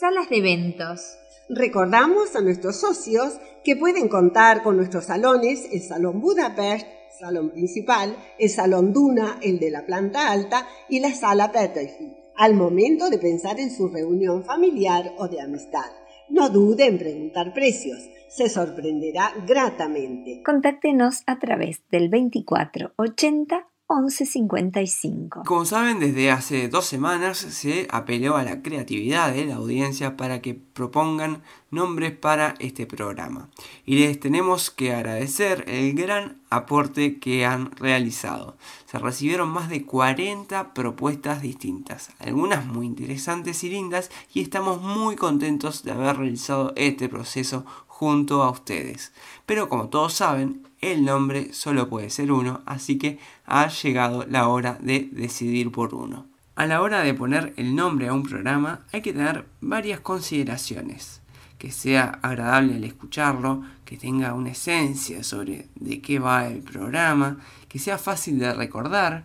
Salas 0.00 0.26
de 0.28 0.36
eventos. 0.36 1.00
Recordamos 1.48 2.34
a 2.36 2.40
nuestros 2.40 2.76
socios 2.80 3.34
que 3.62 3.76
pueden 3.76 4.08
contar 4.08 4.62
con 4.62 4.76
nuestros 4.76 5.04
salones, 5.04 5.68
el 5.70 5.82
Salón 5.82 6.20
Budapest, 6.20 6.86
salón 7.18 7.50
principal, 7.50 8.16
el 8.38 8.48
Salón 8.48 8.92
Duna, 8.92 9.38
el 9.42 9.58
de 9.58 9.70
la 9.70 9.84
planta 9.84 10.30
alta, 10.30 10.66
y 10.88 11.00
la 11.00 11.12
Sala 11.12 11.52
Peterfield, 11.52 12.14
al 12.36 12.54
momento 12.54 13.10
de 13.10 13.18
pensar 13.18 13.60
en 13.60 13.70
su 13.70 13.88
reunión 13.88 14.44
familiar 14.44 15.12
o 15.18 15.28
de 15.28 15.40
amistad. 15.40 15.90
No 16.28 16.48
dude 16.48 16.86
en 16.86 16.98
preguntar 16.98 17.52
precios, 17.52 17.98
se 18.28 18.48
sorprenderá 18.48 19.32
gratamente. 19.46 20.42
Contáctenos 20.42 21.22
a 21.26 21.38
través 21.38 21.82
del 21.90 22.10
2480 22.10 23.68
1155. 23.88 25.42
Como 25.44 25.66
saben, 25.66 26.00
desde 26.00 26.30
hace 26.30 26.68
dos 26.68 26.86
semanas 26.86 27.36
se 27.36 27.86
apeló 27.90 28.36
a 28.36 28.42
la 28.42 28.62
creatividad 28.62 29.34
de 29.34 29.44
la 29.44 29.56
audiencia 29.56 30.16
para 30.16 30.40
que 30.40 30.54
propongan 30.54 31.42
nombres 31.70 32.12
para 32.16 32.54
este 32.60 32.86
programa. 32.86 33.50
Y 33.84 33.98
les 33.98 34.18
tenemos 34.18 34.70
que 34.70 34.94
agradecer 34.94 35.64
el 35.68 35.92
gran 35.94 36.40
aporte 36.48 37.18
que 37.18 37.44
han 37.44 37.72
realizado. 37.72 38.56
Se 38.86 38.98
recibieron 38.98 39.50
más 39.50 39.68
de 39.68 39.84
40 39.84 40.72
propuestas 40.72 41.42
distintas, 41.42 42.10
algunas 42.20 42.64
muy 42.64 42.86
interesantes 42.86 43.64
y 43.64 43.70
lindas, 43.70 44.10
y 44.32 44.40
estamos 44.40 44.80
muy 44.80 45.16
contentos 45.16 45.82
de 45.82 45.92
haber 45.92 46.16
realizado 46.16 46.72
este 46.76 47.08
proceso 47.08 47.66
junto 47.94 48.42
a 48.42 48.50
ustedes. 48.50 49.12
Pero 49.46 49.68
como 49.68 49.88
todos 49.88 50.14
saben, 50.14 50.66
el 50.80 51.04
nombre 51.04 51.52
solo 51.52 51.88
puede 51.88 52.10
ser 52.10 52.32
uno, 52.32 52.60
así 52.66 52.98
que 52.98 53.20
ha 53.46 53.68
llegado 53.68 54.26
la 54.28 54.48
hora 54.48 54.78
de 54.80 55.08
decidir 55.12 55.70
por 55.70 55.94
uno. 55.94 56.26
A 56.56 56.66
la 56.66 56.82
hora 56.82 57.02
de 57.02 57.14
poner 57.14 57.54
el 57.56 57.76
nombre 57.76 58.08
a 58.08 58.12
un 58.12 58.24
programa 58.24 58.80
hay 58.92 59.00
que 59.00 59.12
tener 59.12 59.46
varias 59.60 60.00
consideraciones. 60.00 61.20
Que 61.56 61.70
sea 61.70 62.18
agradable 62.20 62.74
al 62.74 62.84
escucharlo, 62.84 63.62
que 63.84 63.96
tenga 63.96 64.34
una 64.34 64.50
esencia 64.50 65.22
sobre 65.22 65.68
de 65.76 66.02
qué 66.02 66.18
va 66.18 66.48
el 66.48 66.62
programa, 66.62 67.38
que 67.68 67.78
sea 67.78 67.96
fácil 67.96 68.40
de 68.40 68.52
recordar 68.52 69.24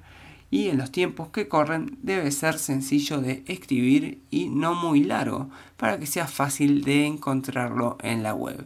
y 0.52 0.70
en 0.70 0.78
los 0.78 0.91
tiempos 0.91 1.30
que 1.30 1.47
corren 1.47 1.97
debe 2.02 2.32
ser 2.32 2.58
sencillo 2.58 3.22
de 3.22 3.43
escribir 3.47 4.22
y 4.32 4.50
no 4.50 4.76
muy 4.76 5.04
largo 5.04 5.50
para 5.78 6.00
que 6.00 6.06
sea 6.06 6.28
fácil 6.28 6.84
de 6.84 7.06
encontrarlo 7.06 7.97
en 8.02 8.24
la 8.24 8.34
web. 8.34 8.66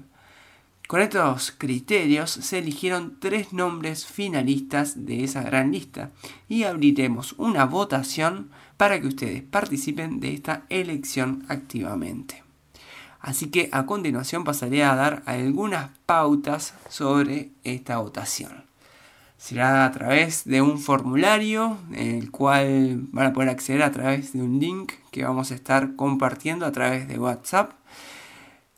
Con 0.88 1.02
estos 1.02 1.52
criterios 1.52 2.30
se 2.30 2.60
eligieron 2.60 3.18
tres 3.20 3.54
nombres 3.54 4.06
finalistas 4.06 5.06
de 5.06 5.24
esa 5.24 5.42
gran 5.42 5.72
lista 5.72 6.12
y 6.48 6.64
abriremos 6.64 7.34
una 7.38 7.66
votación 7.66 8.50
para 8.78 9.00
que 9.00 9.08
ustedes 9.08 9.42
participen 9.42 10.20
de 10.20 10.34
esta 10.34 10.66
elección 10.70 11.46
activamente. 11.48 12.44
Así 13.22 13.48
que 13.48 13.70
a 13.72 13.86
continuación 13.86 14.44
pasaré 14.44 14.84
a 14.84 14.96
dar 14.96 15.24
algunas 15.26 15.92
pautas 16.06 16.74
sobre 16.90 17.52
esta 17.64 17.98
votación. 17.98 18.66
Será 19.44 19.84
a 19.84 19.92
través 19.92 20.46
de 20.46 20.62
un 20.62 20.80
formulario, 20.80 21.78
el 21.94 22.32
cual 22.32 23.02
van 23.12 23.26
a 23.26 23.34
poder 23.34 23.50
acceder 23.50 23.84
a 23.84 23.92
través 23.92 24.32
de 24.32 24.42
un 24.42 24.58
link 24.58 24.94
que 25.12 25.26
vamos 25.26 25.52
a 25.52 25.56
estar 25.56 25.98
compartiendo 25.98 26.66
a 26.66 26.72
través 26.72 27.10
de 27.10 27.20
WhatsApp. 27.20 27.74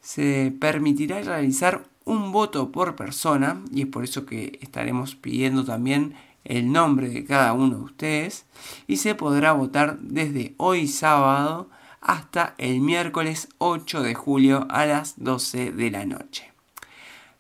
Se 0.02 0.52
permitirá 0.60 1.22
realizar 1.22 1.84
un 2.04 2.32
voto 2.32 2.72
por 2.72 2.96
persona 2.96 3.62
y 3.72 3.84
es 3.84 3.88
por 3.88 4.06
eso 4.06 4.26
que 4.26 4.58
estaremos 4.60 5.14
pidiendo 5.14 5.66
también 5.66 6.16
el 6.44 6.72
nombre 6.72 7.10
de 7.10 7.26
cada 7.26 7.54
uno 7.54 7.78
de 7.78 7.84
ustedes 7.84 8.46
y 8.88 8.98
se 8.98 9.14
podrá 9.14 9.52
votar 9.52 10.00
desde 10.00 10.56
hoy 10.58 10.88
sábado 10.88 11.70
hasta 12.02 12.56
el 12.58 12.80
miércoles 12.80 13.50
8 13.60 14.02
de 14.02 14.16
julio 14.16 14.66
a 14.72 14.88
las 14.88 15.14
12 15.18 15.74
de 15.74 15.92
la 15.92 16.08
noche. 16.08 16.52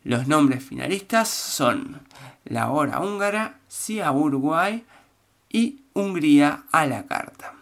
Los 0.03 0.27
nombres 0.27 0.63
finalistas 0.63 1.29
son 1.29 2.01
La 2.45 2.69
Hora 2.71 3.01
Húngara, 3.01 3.59
Cia 3.67 4.11
Uruguay 4.11 4.85
y 5.49 5.81
Hungría 5.93 6.63
a 6.71 6.85
la 6.85 7.05
carta. 7.05 7.55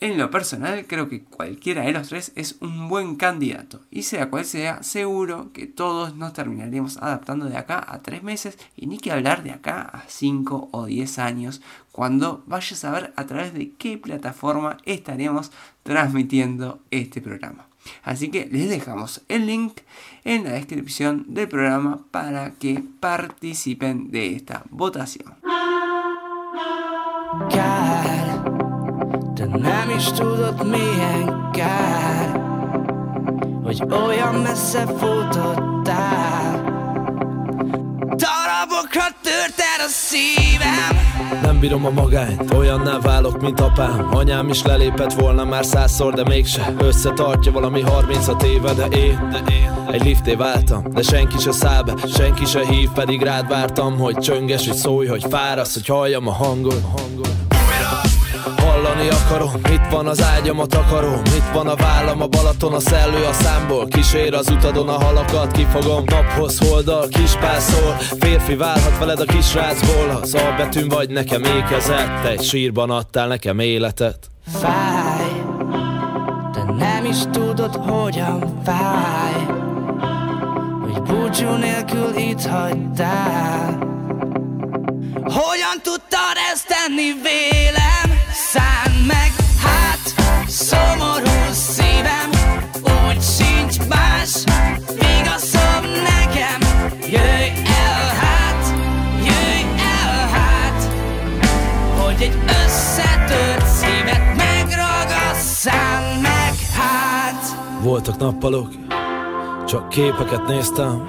En 0.00 0.18
lo 0.18 0.30
personal, 0.30 0.84
creo 0.86 1.08
que 1.08 1.24
cualquiera 1.24 1.84
de 1.84 1.92
los 1.92 2.08
tres 2.08 2.32
es 2.34 2.56
un 2.60 2.88
buen 2.88 3.16
candidato. 3.16 3.80
Y 3.90 4.02
sea 4.02 4.28
cual 4.28 4.44
sea, 4.44 4.82
seguro 4.82 5.50
que 5.54 5.66
todos 5.66 6.14
nos 6.14 6.34
terminaremos 6.34 6.98
adaptando 6.98 7.46
de 7.46 7.56
acá 7.56 7.82
a 7.88 8.02
tres 8.02 8.22
meses 8.22 8.58
y 8.76 8.86
ni 8.86 8.98
que 8.98 9.12
hablar 9.12 9.42
de 9.42 9.52
acá 9.52 9.80
a 9.80 10.04
cinco 10.08 10.68
o 10.72 10.84
diez 10.84 11.18
años, 11.18 11.62
cuando 11.90 12.42
vayas 12.46 12.84
a 12.84 12.90
ver 12.90 13.14
a 13.16 13.24
través 13.24 13.54
de 13.54 13.72
qué 13.72 13.96
plataforma 13.96 14.76
estaremos 14.84 15.52
transmitiendo 15.84 16.80
este 16.90 17.22
programa. 17.22 17.66
Así 18.02 18.30
que 18.30 18.46
les 18.50 18.68
dejamos 18.68 19.22
el 19.28 19.46
link 19.46 19.80
en 20.24 20.44
la 20.44 20.52
descripción 20.52 21.24
del 21.28 21.48
programa 21.48 22.04
para 22.10 22.52
que 22.52 22.82
participen 23.00 24.10
de 24.10 24.34
esta 24.34 24.64
votación. 24.70 25.34
Szívem. 39.88 41.40
Nem 41.42 41.58
bírom 41.58 41.86
a 41.86 41.90
magányt, 41.90 42.54
olyanná 42.54 42.98
válok, 42.98 43.40
mint 43.40 43.60
apám. 43.60 44.08
Anyám 44.10 44.48
is 44.48 44.62
lelépett 44.62 45.12
volna 45.12 45.44
már 45.44 45.64
százszor, 45.64 46.14
de 46.14 46.22
mégse. 46.24 46.74
Összetartja 46.78 47.52
valami 47.52 47.80
36 47.80 48.42
éve, 48.42 48.72
de 48.72 48.84
én, 48.84 49.28
de 49.30 49.52
én. 49.52 49.64
Egy 49.90 50.04
lifté 50.04 50.34
váltam, 50.34 50.82
de 50.92 51.02
senki 51.02 51.38
se 51.38 51.52
száll 51.52 51.82
be 51.82 51.94
Senki 52.16 52.44
se 52.44 52.66
hív, 52.66 52.88
pedig 52.90 53.22
rád 53.22 53.48
vártam 53.48 53.98
Hogy 53.98 54.16
csönges, 54.16 54.66
hogy 54.66 54.76
szólj, 54.76 55.06
hogy 55.06 55.24
fárasz 55.30 55.74
Hogy 55.74 55.86
halljam 55.86 56.28
a 56.28 56.32
hangod, 56.32 56.82
hangod. 56.96 57.33
Hallani 58.84 59.08
akarom, 59.08 59.54
itt 59.54 59.90
van 59.90 60.06
az 60.06 60.22
ágyam, 60.22 60.58
a 60.58 60.66
takarom 60.66 61.22
Itt 61.24 61.52
van 61.52 61.66
a 61.66 61.74
vállam, 61.74 62.22
a 62.22 62.26
Balaton, 62.26 62.72
a 62.72 62.80
szellő 62.80 63.24
a 63.24 63.32
számból. 63.32 63.86
Kísér 63.86 64.34
az 64.34 64.50
utadon 64.50 64.88
a 64.88 65.04
halakat, 65.04 65.52
kifogom. 65.52 66.04
Naphoz 66.06 66.68
holdal, 66.68 67.08
kispászol 67.08 67.92
Férfi 68.20 68.54
válhat 68.54 68.98
veled 68.98 69.20
a 69.20 69.24
kisrácból 69.24 70.20
Az 70.22 70.34
A 70.34 70.54
betűn 70.56 70.88
vagy 70.88 71.10
nekem 71.10 71.42
ékezett. 71.42 72.22
Te 72.22 72.28
egy 72.28 72.42
sírban 72.42 72.90
adtál 72.90 73.28
nekem 73.28 73.58
életet. 73.58 74.30
Fáj, 74.46 75.42
de 76.52 76.72
nem 76.78 77.04
is 77.04 77.18
tudod, 77.32 77.74
hogyan 77.74 78.60
fáj 78.64 79.46
Hogy 80.82 81.02
búcsú 81.02 81.50
nélkül 81.50 82.16
itt 82.16 82.42
hagytál. 82.46 83.78
Hogyan 85.24 85.76
tudtad 85.82 86.36
ezt 86.52 86.66
tenni 86.66 87.12
vélem? 87.22 87.83
Szánd 88.54 89.06
meg, 89.06 89.32
hát 89.62 90.14
szomorú 90.48 91.52
szívem 91.52 92.30
Úgy 92.82 93.22
sincs 93.22 93.88
más 93.88 94.44
vigaszom 94.86 95.82
nekem. 95.82 96.88
Jöjj 97.00 97.50
el 97.66 98.14
hát, 98.20 98.74
jöjj 99.18 99.80
el 100.02 100.28
hát 100.28 100.82
Hogy 101.98 102.22
egy 102.22 102.38
összetört 102.64 103.66
szívet 103.66 104.36
megragasz 104.36 105.54
Szánd 105.54 106.20
meg, 106.22 106.54
hát. 106.76 107.56
Voltak 107.82 108.16
nappalok, 108.16 108.68
csak 109.66 109.88
képeket 109.88 110.46
néztem 110.46 111.04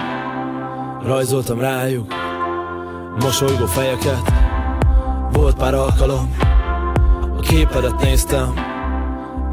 Rajzoltam 1.04 1.60
rájuk 1.60 2.14
mosolygó 3.20 3.66
fejeket. 3.66 4.34
Volt 5.32 5.56
pár 5.56 5.74
alkalom, 5.74 6.36
képedet 7.48 8.02
néztem 8.02 8.54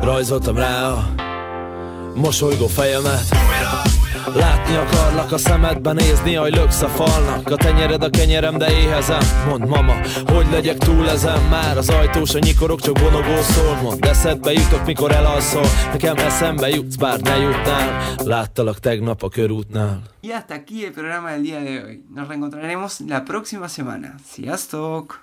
Rajzoltam 0.00 0.56
rá 0.56 0.88
a 0.88 1.08
mosolygó 2.14 2.66
fejemet 2.66 3.24
Látni 4.34 4.76
akarlak 4.76 5.32
a 5.32 5.38
szemedben, 5.38 5.94
nézni, 5.94 6.34
hogy 6.34 6.54
löksz 6.54 6.82
a 6.82 6.88
falnak 6.88 7.50
A 7.50 7.56
tenyered 7.56 8.02
a 8.02 8.10
kenyerem, 8.10 8.58
de 8.58 8.70
éhezem 8.70 9.20
Mond 9.48 9.66
mama, 9.68 9.94
hogy 10.26 10.46
legyek 10.50 10.78
túl 10.78 11.08
ezen 11.08 11.42
Már 11.42 11.76
az 11.76 11.88
ajtós, 11.88 12.34
a 12.34 12.38
nyikorok 12.38 12.80
csak 12.80 12.98
bonogó 12.98 13.40
szól 13.40 13.74
Mond 13.82 14.04
eszedbe 14.04 14.52
jutok, 14.52 14.86
mikor 14.86 15.12
elalszol 15.12 15.66
Nekem 15.92 16.16
eszembe 16.16 16.68
jutsz, 16.68 16.96
bár 16.96 17.20
ne 17.20 17.36
jutnál 17.36 18.14
Láttalak 18.24 18.78
tegnap 18.78 19.22
a 19.22 19.28
körútnál 19.28 20.02
Y 20.24 20.30
hasta 20.30 20.54
aquí 20.54 20.84
el 20.84 20.92
programa 20.92 21.30
del 21.30 21.42
día 21.42 21.60
de 21.60 21.80
hoy. 21.80 22.04
Nos 22.14 22.28
reencontraremos 22.28 23.00
la 23.08 23.22
próxima 23.22 23.68
semana. 23.68 24.14
Sziasztok! 24.24 25.22